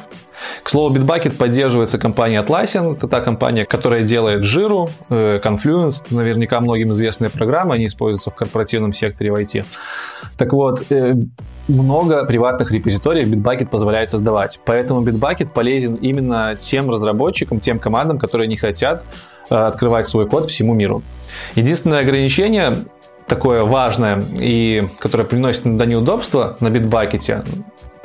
К 0.64 0.70
слову, 0.70 0.96
Bitbucket 0.96 1.32
поддерживается 1.38 1.98
компанией 1.98 2.42
Atlassian. 2.42 2.96
Это 2.96 3.08
та 3.08 3.22
компания, 3.22 3.66
которая 3.66 4.04
делает 4.04 4.42
Jira, 4.42 4.90
э, 5.10 5.40
Confluence, 5.44 6.06
наверняка 6.10 6.60
многим 6.60 6.92
известные 6.92 7.30
программы, 7.30 7.76
они 7.76 7.86
используются 7.86 8.32
в 8.32 8.36
корпоративном 8.36 8.94
секторе 8.94 9.32
в 9.32 9.36
IT. 9.36 9.64
Так 10.38 10.54
вот, 10.54 10.84
э, 10.90 11.14
много 11.68 12.26
приватных 12.26 12.72
репозиториев 12.72 13.28
Bitbucket 13.28 13.70
позволяет 13.70 14.10
создавать. 14.10 14.60
Поэтому 14.66 15.02
Bitbucket 15.02 15.54
полезен 15.54 15.96
именно 15.96 16.56
тем 16.60 16.90
разработчикам, 16.90 17.60
тем 17.60 17.80
командам, 17.80 18.18
которые 18.18 18.48
не 18.48 18.58
хотят 18.58 19.06
э, 19.50 19.56
открывать 19.56 20.08
свой 20.08 20.28
код 20.28 20.48
всему 20.48 20.74
миру. 20.74 21.04
Единственное 21.56 22.00
ограничение 22.00 22.74
такое 23.32 23.62
важное 23.62 24.22
и 24.38 24.90
которое 25.00 25.24
приносит 25.24 25.66
иногда 25.66 25.86
неудобства 25.86 26.58
на 26.60 26.68
Bitbucket, 26.68 27.46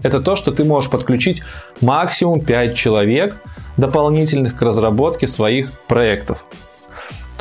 это 0.01 0.21
то, 0.21 0.37
что 0.37 0.53
ты 0.53 0.63
можешь 0.63 0.89
подключить 0.89 1.43
максимум 1.81 2.41
5 2.41 2.77
человек 2.77 3.37
дополнительных 3.77 4.55
к 4.55 4.63
разработке 4.63 5.27
своих 5.27 5.73
проектов. 5.89 6.45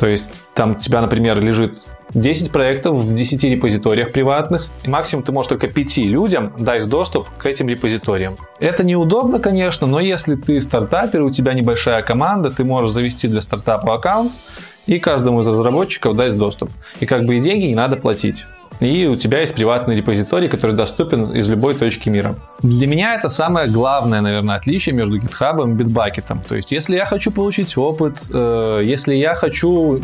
То 0.00 0.06
есть 0.08 0.30
там 0.54 0.72
у 0.72 0.74
тебя, 0.74 1.00
например, 1.00 1.40
лежит 1.40 1.84
10 2.12 2.50
проектов 2.50 2.96
в 2.96 3.14
10 3.14 3.44
репозиториях 3.44 4.10
приватных, 4.10 4.66
и 4.82 4.90
максимум 4.90 5.24
ты 5.24 5.30
можешь 5.30 5.48
только 5.48 5.68
5 5.68 5.98
людям 5.98 6.54
дать 6.58 6.88
доступ 6.88 7.28
к 7.38 7.46
этим 7.46 7.68
репозиториям. 7.68 8.36
Это 8.58 8.82
неудобно, 8.82 9.38
конечно, 9.38 9.86
но 9.86 10.00
если 10.00 10.34
ты 10.34 10.60
стартапер, 10.60 11.22
у 11.22 11.30
тебя 11.30 11.54
небольшая 11.54 12.02
команда, 12.02 12.50
ты 12.50 12.64
можешь 12.64 12.90
завести 12.90 13.28
для 13.28 13.40
стартапа 13.40 13.94
аккаунт 13.94 14.32
и 14.86 14.98
каждому 14.98 15.40
из 15.40 15.46
разработчиков 15.46 16.16
дать 16.16 16.36
доступ. 16.36 16.70
И 17.00 17.06
как 17.06 17.24
бы 17.26 17.36
и 17.36 17.40
деньги 17.40 17.66
не 17.66 17.74
надо 17.74 17.96
платить 17.96 18.44
и 18.80 19.06
у 19.06 19.16
тебя 19.16 19.40
есть 19.40 19.54
приватный 19.54 19.96
репозиторий, 19.96 20.48
который 20.48 20.76
доступен 20.76 21.24
из 21.24 21.48
любой 21.48 21.74
точки 21.74 22.10
мира. 22.10 22.34
Для 22.62 22.86
меня 22.86 23.14
это 23.14 23.28
самое 23.28 23.68
главное, 23.68 24.20
наверное, 24.20 24.56
отличие 24.56 24.94
между 24.94 25.18
GitHub 25.18 25.62
и 25.62 25.82
Bitbucket. 25.82 26.38
То 26.48 26.56
есть, 26.56 26.72
если 26.72 26.96
я 26.96 27.06
хочу 27.06 27.30
получить 27.30 27.76
опыт, 27.78 28.18
э, 28.32 28.82
если 28.84 29.14
я 29.14 29.34
хочу 29.34 30.00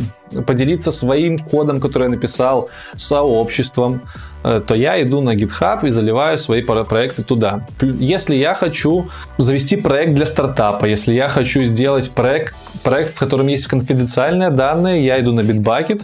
поделиться 0.46 0.92
своим 0.92 1.38
кодом, 1.38 1.80
который 1.80 2.04
я 2.04 2.08
написал, 2.08 2.70
сообществом, 2.96 4.00
э, 4.44 4.60
то 4.66 4.74
я 4.74 5.02
иду 5.02 5.20
на 5.20 5.34
GitHub 5.34 5.86
и 5.86 5.90
заливаю 5.90 6.38
свои 6.38 6.62
проекты 6.62 7.22
туда. 7.22 7.66
Если 7.80 8.34
я 8.34 8.54
хочу 8.54 9.08
завести 9.38 9.76
проект 9.76 10.14
для 10.14 10.26
стартапа, 10.26 10.86
если 10.86 11.12
я 11.12 11.28
хочу 11.28 11.64
сделать 11.64 12.10
проект, 12.10 12.54
проект 12.82 13.16
в 13.16 13.18
котором 13.18 13.48
есть 13.48 13.66
конфиденциальные 13.66 14.50
данные, 14.50 15.04
я 15.04 15.20
иду 15.20 15.32
на 15.32 15.40
Bitbucket 15.40 16.02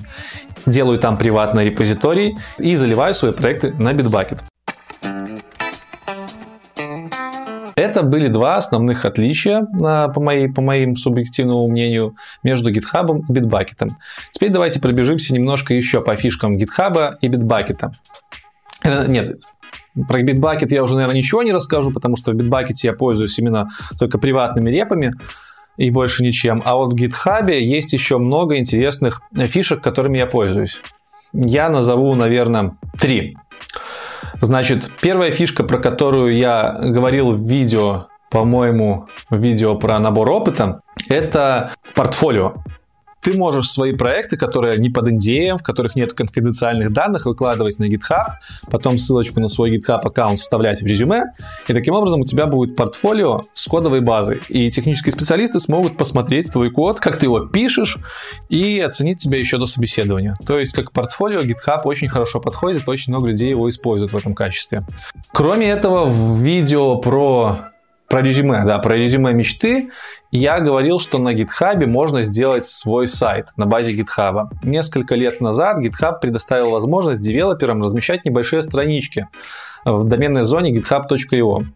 делаю 0.66 0.98
там 0.98 1.16
приватный 1.16 1.66
репозиторий 1.66 2.38
и 2.58 2.76
заливаю 2.76 3.14
свои 3.14 3.32
проекты 3.32 3.72
на 3.74 3.92
Bitbucket. 3.92 4.40
Это 7.78 8.02
были 8.02 8.26
два 8.26 8.56
основных 8.56 9.04
отличия, 9.04 9.62
по, 9.62 10.20
моей, 10.20 10.48
по 10.48 10.60
моим 10.60 10.96
субъективному 10.96 11.68
мнению, 11.68 12.16
между 12.42 12.72
GitHub 12.72 13.22
и 13.28 13.32
Bitbucket. 13.32 13.90
Теперь 14.32 14.50
давайте 14.50 14.80
пробежимся 14.80 15.32
немножко 15.32 15.74
еще 15.74 16.00
по 16.00 16.16
фишкам 16.16 16.56
GitHub 16.56 17.16
и 17.20 17.28
Bitbucket. 17.28 17.90
Э, 18.82 19.06
нет, 19.06 19.40
про 20.08 20.22
Bitbucket 20.22 20.68
я 20.70 20.82
уже, 20.82 20.94
наверное, 20.94 21.16
ничего 21.16 21.44
не 21.44 21.52
расскажу, 21.52 21.92
потому 21.92 22.16
что 22.16 22.32
в 22.32 22.34
Bitbucket 22.34 22.74
я 22.82 22.92
пользуюсь 22.94 23.38
именно 23.38 23.68
только 23.98 24.18
приватными 24.18 24.70
репами 24.70 25.14
и 25.78 25.90
больше 25.90 26.22
ничем. 26.22 26.60
А 26.66 26.76
вот 26.76 26.92
в 26.92 26.96
GitHub 26.96 27.50
есть 27.50 27.94
еще 27.94 28.18
много 28.18 28.58
интересных 28.58 29.22
фишек, 29.34 29.82
которыми 29.82 30.18
я 30.18 30.26
пользуюсь. 30.26 30.82
я 31.32 31.70
назову, 31.70 32.14
наверное, 32.14 32.76
три. 32.98 33.38
Значит, 34.40 34.90
первая 35.00 35.30
фишка, 35.30 35.64
про 35.64 35.78
которую 35.78 36.36
я 36.36 36.76
говорил 36.80 37.32
в 37.32 37.48
видео, 37.48 38.08
по-моему, 38.30 39.06
видео 39.30 39.76
про 39.76 39.98
набор 39.98 40.30
опыта, 40.30 40.82
это 41.08 41.72
портфолио 41.94 42.56
ты 43.20 43.36
можешь 43.36 43.70
свои 43.70 43.92
проекты, 43.92 44.36
которые 44.36 44.78
не 44.78 44.90
под 44.90 45.08
NDA, 45.08 45.58
в 45.58 45.62
которых 45.62 45.96
нет 45.96 46.12
конфиденциальных 46.12 46.92
данных, 46.92 47.26
выкладывать 47.26 47.78
на 47.78 47.84
GitHub, 47.84 48.34
потом 48.70 48.98
ссылочку 48.98 49.40
на 49.40 49.48
свой 49.48 49.76
GitHub 49.76 50.00
аккаунт 50.02 50.38
вставлять 50.38 50.80
в 50.80 50.86
резюме, 50.86 51.24
и 51.66 51.72
таким 51.72 51.94
образом 51.94 52.20
у 52.20 52.24
тебя 52.24 52.46
будет 52.46 52.76
портфолио 52.76 53.42
с 53.52 53.66
кодовой 53.66 54.00
базой. 54.00 54.40
И 54.48 54.70
технические 54.70 55.12
специалисты 55.12 55.60
смогут 55.60 55.96
посмотреть 55.96 56.52
твой 56.52 56.70
код, 56.70 57.00
как 57.00 57.18
ты 57.18 57.26
его 57.26 57.40
пишешь, 57.40 57.98
и 58.48 58.78
оценить 58.80 59.18
тебя 59.18 59.38
еще 59.38 59.58
до 59.58 59.66
собеседования. 59.66 60.36
То 60.46 60.58
есть, 60.58 60.72
как 60.72 60.92
портфолио, 60.92 61.42
GitHub 61.42 61.82
очень 61.84 62.08
хорошо 62.08 62.40
подходит, 62.40 62.88
очень 62.88 63.12
много 63.12 63.28
людей 63.28 63.50
его 63.50 63.68
используют 63.68 64.12
в 64.12 64.16
этом 64.16 64.34
качестве. 64.34 64.84
Кроме 65.32 65.68
этого, 65.68 66.06
в 66.06 66.40
видео 66.42 66.96
про 66.96 67.67
про 68.08 68.22
резюме, 68.22 68.64
да, 68.64 68.78
про 68.78 68.96
резюме 68.96 69.32
мечты 69.32 69.90
я 70.30 70.60
говорил, 70.60 70.98
что 70.98 71.18
на 71.18 71.34
GitHub 71.34 71.84
можно 71.86 72.24
сделать 72.24 72.66
свой 72.66 73.06
сайт 73.06 73.48
на 73.56 73.66
базе 73.66 73.92
GitHub. 73.92 74.48
Несколько 74.62 75.14
лет 75.14 75.40
назад 75.40 75.78
GitHub 75.84 76.18
предоставил 76.20 76.70
возможность 76.70 77.20
девелоперам 77.20 77.82
размещать 77.82 78.24
небольшие 78.24 78.62
странички 78.62 79.28
в 79.84 80.04
доменной 80.04 80.42
зоне 80.42 80.72
github.io. 80.72 81.66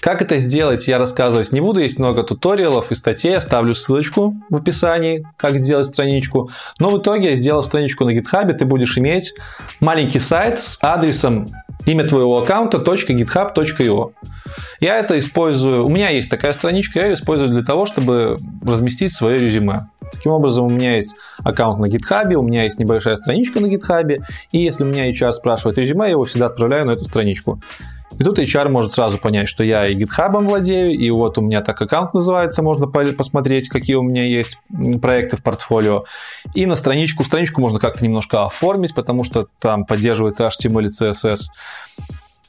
Как 0.00 0.22
это 0.22 0.38
сделать, 0.38 0.88
я 0.88 0.96
рассказывать 0.96 1.52
не 1.52 1.60
буду. 1.60 1.80
Есть 1.80 1.98
много 1.98 2.22
туториалов 2.22 2.90
и 2.90 2.94
статей. 2.94 3.36
Оставлю 3.36 3.74
ссылочку 3.74 4.34
в 4.48 4.56
описании, 4.56 5.26
как 5.36 5.58
сделать 5.58 5.86
страничку. 5.86 6.50
Но 6.78 6.88
в 6.90 6.98
итоге, 6.98 7.36
сделав 7.36 7.66
страничку 7.66 8.06
на 8.06 8.16
GitHub, 8.16 8.50
ты 8.54 8.64
будешь 8.64 8.96
иметь 8.96 9.34
маленький 9.78 10.18
сайт 10.18 10.62
с 10.62 10.78
адресом 10.80 11.48
имя 11.86 12.04
твоего 12.04 12.38
аккаунта 12.38 12.78
.github.io. 12.78 14.12
Я 14.80 14.98
это 14.98 15.18
использую, 15.18 15.84
у 15.84 15.88
меня 15.88 16.10
есть 16.10 16.30
такая 16.30 16.52
страничка, 16.52 17.00
я 17.00 17.06
ее 17.06 17.14
использую 17.14 17.50
для 17.50 17.62
того, 17.62 17.86
чтобы 17.86 18.38
разместить 18.64 19.14
свое 19.14 19.38
резюме. 19.38 19.86
Таким 20.12 20.32
образом, 20.32 20.66
у 20.66 20.70
меня 20.70 20.96
есть 20.96 21.16
аккаунт 21.44 21.78
на 21.78 21.86
GitHub, 21.86 22.32
у 22.34 22.42
меня 22.42 22.64
есть 22.64 22.78
небольшая 22.78 23.16
страничка 23.16 23.60
на 23.60 23.66
GitHub, 23.66 24.22
и 24.52 24.58
если 24.58 24.84
у 24.84 24.86
меня 24.86 25.10
HR 25.10 25.32
спрашивает 25.32 25.78
резюме, 25.78 26.06
я 26.06 26.10
его 26.12 26.24
всегда 26.24 26.46
отправляю 26.46 26.86
на 26.86 26.92
эту 26.92 27.04
страничку. 27.04 27.60
И 28.18 28.24
тут 28.24 28.38
HR 28.38 28.68
может 28.68 28.92
сразу 28.92 29.18
понять, 29.18 29.48
что 29.48 29.64
я 29.64 29.86
и 29.86 29.96
GitHub 29.96 30.44
владею, 30.44 30.90
и 30.92 31.10
вот 31.10 31.38
у 31.38 31.42
меня 31.42 31.62
так 31.62 31.80
аккаунт 31.80 32.12
называется, 32.12 32.62
можно 32.62 32.86
посмотреть, 32.86 33.68
какие 33.68 33.96
у 33.96 34.02
меня 34.02 34.24
есть 34.24 34.58
проекты 35.00 35.36
в 35.36 35.42
портфолио. 35.42 36.04
И 36.54 36.66
на 36.66 36.76
страничку, 36.76 37.24
страничку 37.24 37.60
можно 37.60 37.78
как-то 37.78 38.04
немножко 38.04 38.44
оформить, 38.44 38.94
потому 38.94 39.24
что 39.24 39.46
там 39.58 39.86
поддерживается 39.86 40.46
HTML 40.48 40.84
и 40.84 40.88
CSS. 40.88 41.40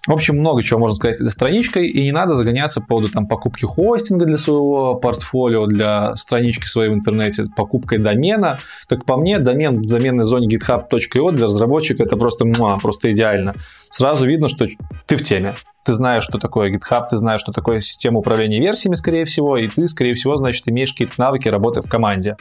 В 0.07 0.11
общем, 0.13 0.39
много 0.39 0.63
чего 0.63 0.79
можно 0.79 0.95
сказать 0.95 1.17
этой 1.17 1.29
страничкой, 1.29 1.87
и 1.87 2.01
не 2.01 2.11
надо 2.11 2.33
загоняться 2.33 2.81
по 2.81 2.87
поводу 2.87 3.09
там, 3.09 3.27
покупки 3.27 3.65
хостинга 3.65 4.25
для 4.25 4.39
своего 4.39 4.95
портфолио, 4.95 5.67
для 5.67 6.15
странички 6.15 6.65
своей 6.65 6.89
в 6.89 6.93
интернете, 6.93 7.43
покупкой 7.55 7.99
домена. 7.99 8.57
Как 8.87 9.05
по 9.05 9.15
мне, 9.15 9.37
домен 9.37 9.79
в 9.79 9.85
доменной 9.85 10.25
зоне 10.25 10.47
github.io 10.47 11.31
для 11.31 11.45
разработчика 11.45 12.03
это 12.03 12.17
просто, 12.17 12.45
муа, 12.45 12.79
просто 12.79 13.11
идеально. 13.11 13.53
Сразу 13.91 14.25
видно, 14.25 14.47
что 14.47 14.65
ты 15.05 15.17
в 15.17 15.23
теме. 15.23 15.53
Ты 15.83 15.93
знаешь, 15.93 16.23
что 16.23 16.39
такое 16.39 16.71
GitHub, 16.71 17.07
ты 17.09 17.17
знаешь, 17.17 17.41
что 17.41 17.51
такое 17.51 17.79
система 17.79 18.19
управления 18.19 18.59
версиями, 18.59 18.95
скорее 18.95 19.25
всего, 19.25 19.57
и 19.57 19.67
ты, 19.67 19.87
скорее 19.87 20.15
всего, 20.15 20.35
значит, 20.35 20.67
имеешь 20.67 20.91
какие-то 20.91 21.13
навыки 21.17 21.47
работы 21.47 21.81
в 21.81 21.89
команде. 21.89 22.37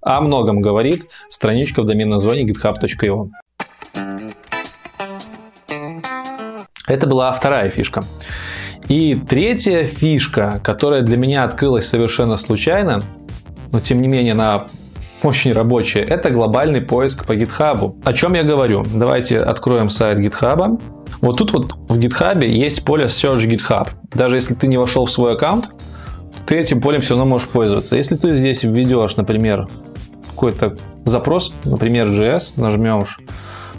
О 0.00 0.20
многом 0.20 0.60
говорит 0.60 1.06
страничка 1.30 1.82
в 1.82 1.84
доменной 1.84 2.18
зоне 2.18 2.44
github.io. 2.44 3.30
Это 6.92 7.06
была 7.06 7.32
вторая 7.32 7.70
фишка. 7.70 8.04
И 8.88 9.14
третья 9.14 9.84
фишка, 9.84 10.60
которая 10.62 11.00
для 11.00 11.16
меня 11.16 11.44
открылась 11.44 11.86
совершенно 11.86 12.36
случайно, 12.36 13.02
но 13.70 13.80
тем 13.80 14.02
не 14.02 14.08
менее 14.08 14.32
она 14.32 14.66
очень 15.22 15.52
рабочая, 15.52 16.00
это 16.00 16.30
глобальный 16.30 16.82
поиск 16.82 17.24
по 17.24 17.32
GitHub. 17.32 17.96
О 18.04 18.12
чем 18.12 18.34
я 18.34 18.42
говорю? 18.42 18.84
Давайте 18.92 19.38
откроем 19.38 19.88
сайт 19.88 20.18
GitHub. 20.18 20.82
Вот 21.22 21.38
тут 21.38 21.52
вот 21.54 21.72
в 21.88 21.98
GitHub 21.98 22.44
есть 22.44 22.84
поле 22.84 23.06
Search 23.06 23.46
GitHub. 23.46 23.88
Даже 24.12 24.36
если 24.36 24.54
ты 24.54 24.66
не 24.66 24.76
вошел 24.76 25.06
в 25.06 25.10
свой 25.10 25.32
аккаунт, 25.32 25.70
ты 26.44 26.56
этим 26.56 26.82
полем 26.82 27.00
все 27.00 27.14
равно 27.14 27.24
можешь 27.24 27.48
пользоваться. 27.48 27.96
Если 27.96 28.16
ты 28.16 28.34
здесь 28.34 28.64
введешь, 28.64 29.16
например, 29.16 29.68
какой-то 30.30 30.76
запрос, 31.06 31.54
например, 31.64 32.08
JS, 32.08 32.60
нажмешь 32.60 33.18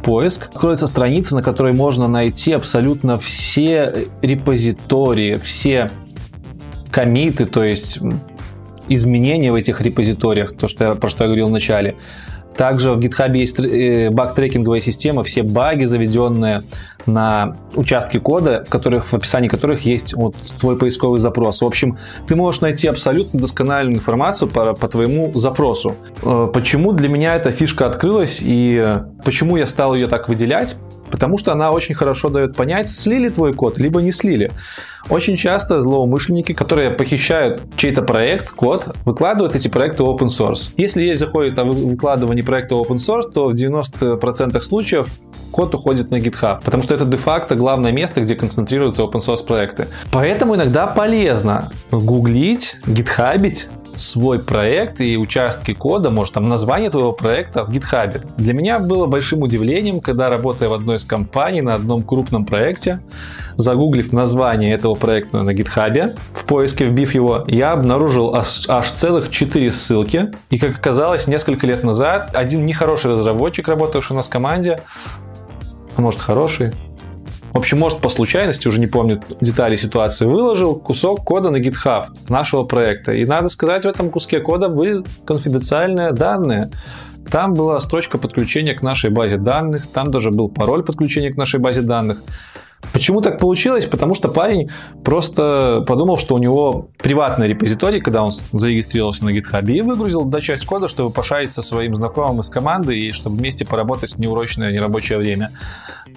поиск, 0.04 0.50
откроется 0.54 0.88
страница, 0.88 1.36
на 1.36 1.42
которой 1.42 1.74
можно 1.74 2.08
найти 2.08 2.52
абсолютно 2.52 3.18
все 3.18 4.08
репозитории, 4.22 5.40
все 5.42 5.92
комиты, 6.92 7.46
то 7.46 7.64
есть 7.64 8.00
изменения 8.90 9.52
в 9.52 9.56
этих 9.56 9.82
репозиториях, 9.82 10.56
то, 10.56 10.68
что 10.68 10.86
я, 10.86 10.96
про 10.96 11.10
что 11.10 11.24
я 11.24 11.28
говорил 11.28 11.48
в 11.48 11.52
начале. 11.52 11.96
Также 12.58 12.92
в 12.92 13.00
GitHub 13.00 13.36
есть 13.36 13.60
э, 13.60 14.10
баг-трекинговая 14.10 14.82
система, 14.82 15.24
все 15.24 15.44
баги, 15.44 15.86
заведенные 15.86 16.64
на 17.06 17.58
участки 17.76 18.18
кода, 18.18 18.64
в, 18.66 18.70
которых, 18.70 19.06
в 19.06 19.14
описании 19.14 19.50
которых 19.50 19.82
есть 19.82 20.14
вот 20.14 20.36
твой 20.60 20.78
поисковый 20.78 21.20
запрос. 21.20 21.62
В 21.62 21.66
общем, 21.66 21.98
ты 22.28 22.36
можешь 22.36 22.62
найти 22.62 22.88
абсолютно 22.88 23.40
доскональную 23.40 23.96
информацию 23.96 24.50
по, 24.50 24.74
по 24.74 24.88
твоему 24.88 25.32
запросу. 25.34 25.96
Э, 26.22 26.48
почему 26.54 26.94
для 26.94 27.10
меня 27.10 27.36
эта 27.36 27.52
фишка 27.52 27.86
открылась 27.86 28.40
и 28.42 28.98
почему 29.26 29.58
я 29.58 29.68
стал 29.68 29.96
ее 29.96 30.08
так 30.08 30.30
выделять? 30.30 30.76
Потому 31.14 31.38
что 31.38 31.52
она 31.52 31.70
очень 31.70 31.94
хорошо 31.94 32.30
дает 32.30 32.56
понять, 32.56 32.90
слили 32.90 33.30
твой 33.30 33.54
код, 33.54 33.78
либо 33.78 34.02
не 34.02 34.12
слили. 34.12 34.50
Очень 35.10 35.38
часто 35.38 35.80
злоумышленники, 35.80 36.54
которые 36.54 36.90
похищают 36.90 37.62
чей-то 37.78 38.02
проект, 38.02 38.50
код, 38.50 38.96
выкладывают 39.06 39.54
эти 39.56 39.68
проекты 39.68 40.02
open 40.02 40.30
source. 40.30 40.72
Если 40.76 41.04
есть 41.04 41.20
заходит 41.20 41.60
о 41.60 41.66
выкладывании 41.66 42.42
проекта 42.42 42.74
open 42.74 42.96
source, 42.96 43.32
то 43.32 43.50
в 43.50 43.54
90% 43.54 44.60
случаев 44.62 45.08
код 45.52 45.76
уходит 45.76 46.10
на 46.10 46.16
GitHub, 46.16 46.62
потому 46.66 46.82
что 46.82 46.96
это 46.96 47.06
де-факто 47.06 47.54
главное 47.54 47.92
место, 47.92 48.22
где 48.22 48.34
концентрируются 48.34 49.04
open 49.04 49.20
source 49.20 49.46
проекты. 49.46 49.90
Поэтому 50.12 50.56
иногда 50.56 50.88
полезно 50.88 51.72
гуглить, 51.92 52.78
гитхабить 52.88 53.68
свой 53.96 54.40
проект 54.40 55.02
и 55.02 55.18
участки 55.18 55.74
кода, 55.74 56.10
может, 56.10 56.34
там 56.34 56.50
название 56.50 56.90
твоего 56.90 57.12
проекта 57.12 57.64
в 57.64 57.70
GitHub. 57.70 58.26
Для 58.38 58.54
меня 58.54 58.80
было 58.80 59.06
большим 59.06 59.44
удивлением, 59.44 60.00
когда 60.00 60.30
работая 60.30 60.70
в 60.70 60.74
одной 60.74 60.98
из 60.98 61.06
компаний 61.06 61.62
на 61.62 61.76
одном 61.76 62.02
крупном 62.02 62.46
проекте, 62.46 63.00
загуглив 63.56 64.12
название 64.14 64.74
этого 64.74 64.96
проекта 64.96 65.44
на 65.44 65.52
GitHub, 65.52 66.18
в 66.34 66.46
поиске 66.46 66.86
вбив 66.86 67.14
его, 67.14 67.44
я 67.48 67.72
обнаружил 67.72 68.36
аж, 68.36 68.68
аж 68.68 68.92
целых 68.92 69.30
4 69.30 69.72
ссылки. 69.72 70.32
И, 70.50 70.58
как 70.58 70.78
оказалось, 70.78 71.28
несколько 71.28 71.68
лет 71.68 71.84
назад 71.84 72.32
один 72.34 72.66
нехороший 72.66 73.12
разработчик, 73.12 73.68
работавший 73.68 74.16
у 74.16 74.18
нас 74.18 74.28
в 74.28 74.32
команде, 74.32 74.80
а 75.96 76.02
может 76.02 76.20
хороший, 76.20 76.74
в 77.54 77.58
общем, 77.58 77.78
может 77.78 78.00
по 78.00 78.10
случайности, 78.10 78.68
уже 78.68 78.80
не 78.80 78.88
помню 78.88 79.22
детали 79.40 79.76
ситуации, 79.76 80.26
выложил 80.26 80.76
кусок 80.76 81.24
кода 81.24 81.52
на 81.52 81.58
GitHub 81.58 82.08
нашего 82.28 82.64
проекта. 82.64 83.12
И 83.12 83.26
надо 83.26 83.50
сказать, 83.50 83.86
в 83.86 83.88
этом 83.88 84.10
куске 84.10 84.40
кода 84.40 84.70
были 84.70 85.04
конфиденциальные 85.26 86.14
данные. 86.14 86.72
Там 87.30 87.54
была 87.54 87.80
строчка 87.80 88.18
подключения 88.18 88.74
к 88.74 88.82
нашей 88.82 89.12
базе 89.12 89.38
данных, 89.38 89.86
там 89.88 90.10
даже 90.10 90.32
был 90.32 90.50
пароль 90.50 90.84
подключения 90.84 91.32
к 91.32 91.38
нашей 91.38 91.60
базе 91.60 91.82
данных. 91.82 92.24
Почему 92.92 93.22
так 93.22 93.40
получилось? 93.40 93.86
Потому 93.86 94.14
что 94.14 94.28
парень 94.28 94.70
просто 95.04 95.84
подумал, 95.88 96.18
что 96.18 96.36
у 96.36 96.38
него 96.38 96.90
приватный 96.98 97.48
репозиторий, 97.48 98.02
когда 98.02 98.24
он 98.24 98.32
зарегистрировался 98.52 99.26
на 99.26 99.30
GitHub, 99.30 99.72
и 99.72 99.82
выгрузил 99.82 100.22
туда 100.22 100.42
часть 100.42 100.66
кода, 100.66 100.88
чтобы 100.88 101.12
пошарить 101.12 101.50
со 101.50 101.62
своим 101.62 101.96
знакомым 101.96 102.42
из 102.42 102.50
команды 102.50 102.98
и 102.98 103.12
чтобы 103.12 103.38
вместе 103.38 103.66
поработать 103.66 104.14
в 104.14 104.20
неурочное 104.20 104.72
нерабочее 104.72 105.18
время. 105.18 105.52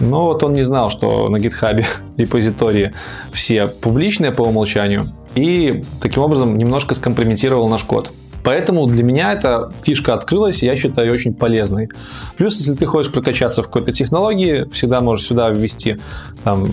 Но 0.00 0.24
вот 0.24 0.42
он 0.42 0.52
не 0.52 0.62
знал, 0.62 0.90
что 0.90 1.28
на 1.28 1.36
GitHub 1.36 1.84
репозитории 2.16 2.92
все 3.32 3.68
публичные 3.68 4.32
по 4.32 4.42
умолчанию, 4.42 5.14
и 5.34 5.82
таким 6.00 6.22
образом 6.22 6.56
немножко 6.56 6.94
скомпрометировал 6.94 7.68
наш 7.68 7.84
код. 7.84 8.10
Поэтому 8.46 8.86
для 8.86 9.02
меня 9.02 9.32
эта 9.32 9.72
фишка 9.82 10.14
открылась, 10.14 10.62
и 10.62 10.66
я 10.66 10.76
считаю 10.76 11.12
очень 11.12 11.34
полезной. 11.34 11.88
Плюс, 12.36 12.56
если 12.60 12.74
ты 12.74 12.86
хочешь 12.86 13.10
прокачаться 13.10 13.60
в 13.60 13.66
какой-то 13.66 13.92
технологии, 13.92 14.68
всегда 14.70 15.00
можешь 15.00 15.26
сюда 15.26 15.50
ввести 15.50 15.96
там, 16.44 16.68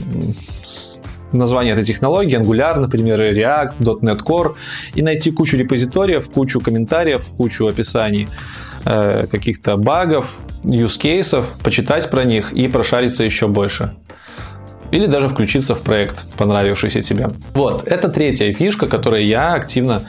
название 1.31 1.73
этой 1.73 1.83
технологии, 1.83 2.39
Angular, 2.39 2.79
например, 2.79 3.19
React, 3.19 3.79
.NET 3.79 4.19
Core, 4.23 4.53
и 4.93 5.01
найти 5.01 5.31
кучу 5.31 5.57
репозиториев, 5.57 6.29
кучу 6.29 6.59
комментариев, 6.59 7.25
кучу 7.37 7.65
описаний 7.65 8.27
э, 8.85 9.25
каких-то 9.25 9.75
багов, 9.75 10.31
use 10.63 10.99
кейсов, 10.99 11.47
почитать 11.63 12.07
про 12.11 12.23
них 12.23 12.53
и 12.53 12.67
прошариться 12.67 13.23
еще 13.23 13.47
больше. 13.47 13.95
Или 14.91 15.07
даже 15.07 15.27
включиться 15.27 15.73
в 15.73 15.81
проект, 15.81 16.25
понравившийся 16.37 17.01
тебе. 17.01 17.29
Вот, 17.55 17.87
это 17.87 18.09
третья 18.09 18.53
фишка, 18.53 18.85
которой 18.85 19.25
я 19.25 19.55
активно 19.55 20.03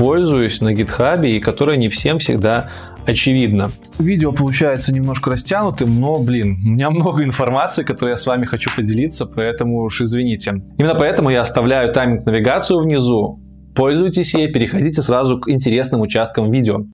пользуюсь 0.00 0.62
на 0.62 0.72
GitHub 0.72 1.28
и 1.28 1.40
которая 1.40 1.76
не 1.76 1.90
всем 1.90 2.18
всегда 2.20 2.70
очевидно. 3.06 3.70
Видео 3.98 4.32
получается 4.32 4.94
немножко 4.94 5.30
растянутым, 5.30 6.00
но, 6.00 6.18
блин, 6.18 6.56
у 6.64 6.70
меня 6.70 6.88
много 6.88 7.22
информации, 7.22 7.82
которой 7.82 8.10
я 8.10 8.16
с 8.16 8.26
вами 8.26 8.46
хочу 8.46 8.70
поделиться, 8.74 9.26
поэтому 9.26 9.82
уж 9.82 10.00
извините. 10.00 10.62
Именно 10.78 10.94
поэтому 10.94 11.28
я 11.28 11.42
оставляю 11.42 11.92
тайминг-навигацию 11.92 12.80
внизу. 12.80 13.40
Пользуйтесь 13.74 14.32
ей, 14.32 14.50
переходите 14.50 15.02
сразу 15.02 15.38
к 15.38 15.50
интересным 15.50 16.00
участкам 16.00 16.50
видео. 16.50 16.86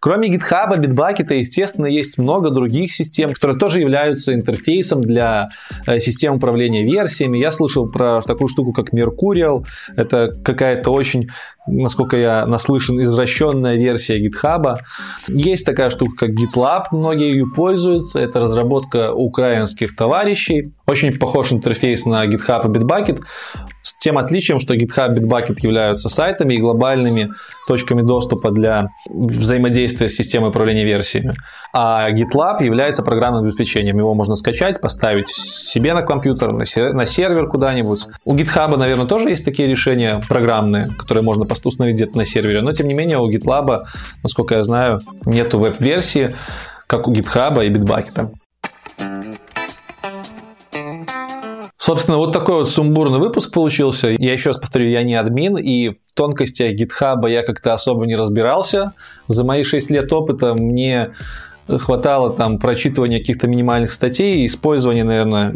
Кроме 0.00 0.34
GitHub, 0.34 0.74
Bitbucket, 0.78 1.34
естественно, 1.34 1.84
есть 1.84 2.16
много 2.16 2.50
других 2.50 2.94
систем, 2.94 3.34
которые 3.34 3.58
тоже 3.58 3.80
являются 3.80 4.32
интерфейсом 4.32 5.02
для 5.02 5.50
э, 5.86 6.00
систем 6.00 6.36
управления 6.36 6.82
версиями. 6.82 7.36
Я 7.36 7.50
слышал 7.52 7.86
про 7.86 8.22
такую 8.22 8.48
штуку, 8.48 8.72
как 8.72 8.94
Mercurial. 8.94 9.66
Это 9.96 10.34
какая-то 10.42 10.90
очень 10.90 11.28
насколько 11.70 12.18
я 12.18 12.46
наслышан, 12.46 13.00
извращенная 13.02 13.76
версия 13.76 14.18
GitHub. 14.24 14.78
Есть 15.28 15.64
такая 15.64 15.90
штука, 15.90 16.26
как 16.26 16.30
GitLab, 16.30 16.84
многие 16.92 17.30
ее 17.32 17.46
пользуются. 17.46 18.20
Это 18.20 18.40
разработка 18.40 19.12
украинских 19.12 19.96
товарищей. 19.96 20.72
Очень 20.86 21.16
похож 21.16 21.52
интерфейс 21.52 22.04
на 22.06 22.26
GitHub 22.26 22.66
и 22.66 22.78
Bitbucket, 22.78 23.20
с 23.82 23.96
тем 23.98 24.18
отличием, 24.18 24.58
что 24.58 24.74
GitHub 24.74 25.14
и 25.14 25.20
Bitbucket 25.20 25.56
являются 25.62 26.08
сайтами 26.08 26.54
и 26.54 26.58
глобальными 26.58 27.30
точками 27.68 28.02
доступа 28.02 28.50
для 28.50 28.88
взаимодействия 29.08 30.08
с 30.08 30.14
системой 30.14 30.50
управления 30.50 30.84
версиями. 30.84 31.34
А 31.72 32.10
GitLab 32.10 32.64
является 32.64 33.04
программным 33.04 33.44
обеспечением. 33.44 33.98
Его 33.98 34.14
можно 34.14 34.34
скачать, 34.34 34.80
поставить 34.80 35.28
себе 35.28 35.94
на 35.94 36.02
компьютер, 36.02 36.52
на 36.52 37.06
сервер 37.06 37.46
куда-нибудь. 37.46 38.06
У 38.24 38.34
GitHub, 38.34 38.76
наверное, 38.76 39.06
тоже 39.06 39.28
есть 39.28 39.44
такие 39.44 39.68
решения 39.68 40.20
программные, 40.28 40.88
которые 40.98 41.22
можно 41.22 41.44
установить 41.68 41.96
где-то 41.96 42.16
на 42.16 42.24
сервере. 42.24 42.62
Но, 42.62 42.72
тем 42.72 42.88
не 42.88 42.94
менее, 42.94 43.18
у 43.18 43.30
GitLab, 43.30 43.82
насколько 44.22 44.56
я 44.56 44.64
знаю, 44.64 45.00
нету 45.26 45.58
веб-версии, 45.58 46.34
как 46.86 47.08
у 47.08 47.12
GitHub 47.12 47.64
и 47.64 47.70
Bitbucket. 47.70 48.30
Собственно, 51.76 52.18
вот 52.18 52.32
такой 52.32 52.56
вот 52.56 52.70
сумбурный 52.70 53.18
выпуск 53.18 53.52
получился. 53.52 54.10
Я 54.10 54.32
еще 54.32 54.50
раз 54.50 54.58
повторю, 54.58 54.88
я 54.88 55.02
не 55.02 55.14
админ, 55.14 55.56
и 55.56 55.88
в 55.88 56.14
тонкостях 56.14 56.74
GitHub 56.74 57.28
я 57.28 57.42
как-то 57.42 57.74
особо 57.74 58.06
не 58.06 58.16
разбирался. 58.16 58.92
За 59.28 59.44
мои 59.44 59.64
6 59.64 59.90
лет 59.90 60.12
опыта 60.12 60.54
мне 60.54 61.14
хватало 61.66 62.32
там 62.32 62.58
прочитывания 62.58 63.18
каких-то 63.18 63.48
минимальных 63.48 63.92
статей, 63.92 64.46
использования, 64.46 65.04
наверное, 65.04 65.54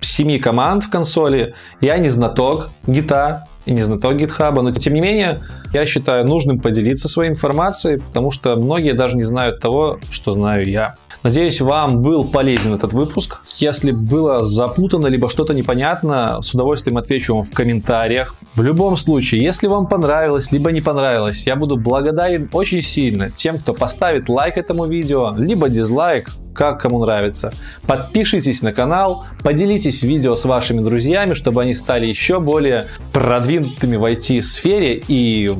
семи 0.00 0.38
команд 0.38 0.84
в 0.84 0.90
консоли. 0.90 1.54
Я 1.80 1.98
не 1.98 2.08
знаток 2.08 2.70
гита 2.86 3.46
и 3.66 3.72
не 3.72 3.82
знаток 3.82 4.16
гитхаба, 4.16 4.62
но 4.62 4.72
тем 4.72 4.94
не 4.94 5.00
менее 5.00 5.40
я 5.72 5.86
считаю 5.86 6.26
нужным 6.26 6.60
поделиться 6.60 7.08
своей 7.08 7.30
информацией, 7.30 7.98
потому 7.98 8.30
что 8.30 8.56
многие 8.56 8.92
даже 8.92 9.16
не 9.16 9.22
знают 9.22 9.60
того, 9.60 9.98
что 10.10 10.32
знаю 10.32 10.68
я. 10.68 10.96
Надеюсь, 11.22 11.60
вам 11.60 12.02
был 12.02 12.24
полезен 12.24 12.74
этот 12.74 12.92
выпуск. 12.92 13.42
Если 13.58 13.92
было 13.92 14.42
запутано, 14.42 15.06
либо 15.06 15.30
что-то 15.30 15.54
непонятно, 15.54 16.42
с 16.42 16.52
удовольствием 16.52 16.98
отвечу 16.98 17.36
вам 17.36 17.44
в 17.44 17.52
комментариях. 17.52 18.34
В 18.56 18.62
любом 18.62 18.96
случае, 18.96 19.42
если 19.42 19.68
вам 19.68 19.86
понравилось, 19.86 20.50
либо 20.50 20.72
не 20.72 20.80
понравилось, 20.80 21.46
я 21.46 21.54
буду 21.54 21.76
благодарен 21.76 22.48
очень 22.52 22.82
сильно 22.82 23.30
тем, 23.30 23.58
кто 23.58 23.72
поставит 23.72 24.28
лайк 24.28 24.56
этому 24.56 24.86
видео, 24.86 25.32
либо 25.36 25.68
дизлайк, 25.68 26.28
как 26.54 26.80
кому 26.80 26.98
нравится. 26.98 27.54
Подпишитесь 27.86 28.62
на 28.62 28.72
канал, 28.72 29.24
поделитесь 29.44 30.02
видео 30.02 30.34
с 30.34 30.44
вашими 30.44 30.80
друзьями, 30.80 31.34
чтобы 31.34 31.62
они 31.62 31.76
стали 31.76 32.06
еще 32.06 32.40
более 32.40 32.86
продвинутыми 33.12 33.94
в 33.94 34.04
IT-сфере 34.04 35.02
и 35.06 35.54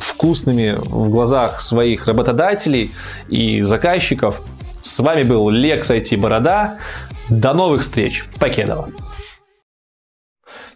вкусными 0.00 0.76
в 0.78 1.08
глазах 1.10 1.60
своих 1.60 2.06
работодателей 2.06 2.92
и 3.28 3.62
заказчиков. 3.62 4.42
С 4.80 5.00
вами 5.00 5.22
был 5.22 5.48
Лекс 5.50 5.90
IT 5.90 6.16
Борода. 6.18 6.78
До 7.28 7.52
новых 7.52 7.82
встреч. 7.82 8.24
Покедова. 8.38 8.90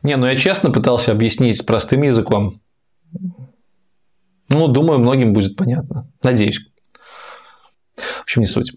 Не, 0.03 0.17
ну 0.17 0.27
я 0.27 0.37
честно 0.37 0.71
пытался 0.71 1.13
объяснить 1.13 1.65
простым 1.65 2.03
языком. 2.03 2.61
Ну, 4.49 4.69
думаю, 4.69 4.99
многим 4.99 5.33
будет 5.33 5.57
понятно. 5.57 6.11
Надеюсь. 6.23 6.61
В 7.97 8.23
общем, 8.23 8.43
не 8.43 8.47
суть. 8.47 8.73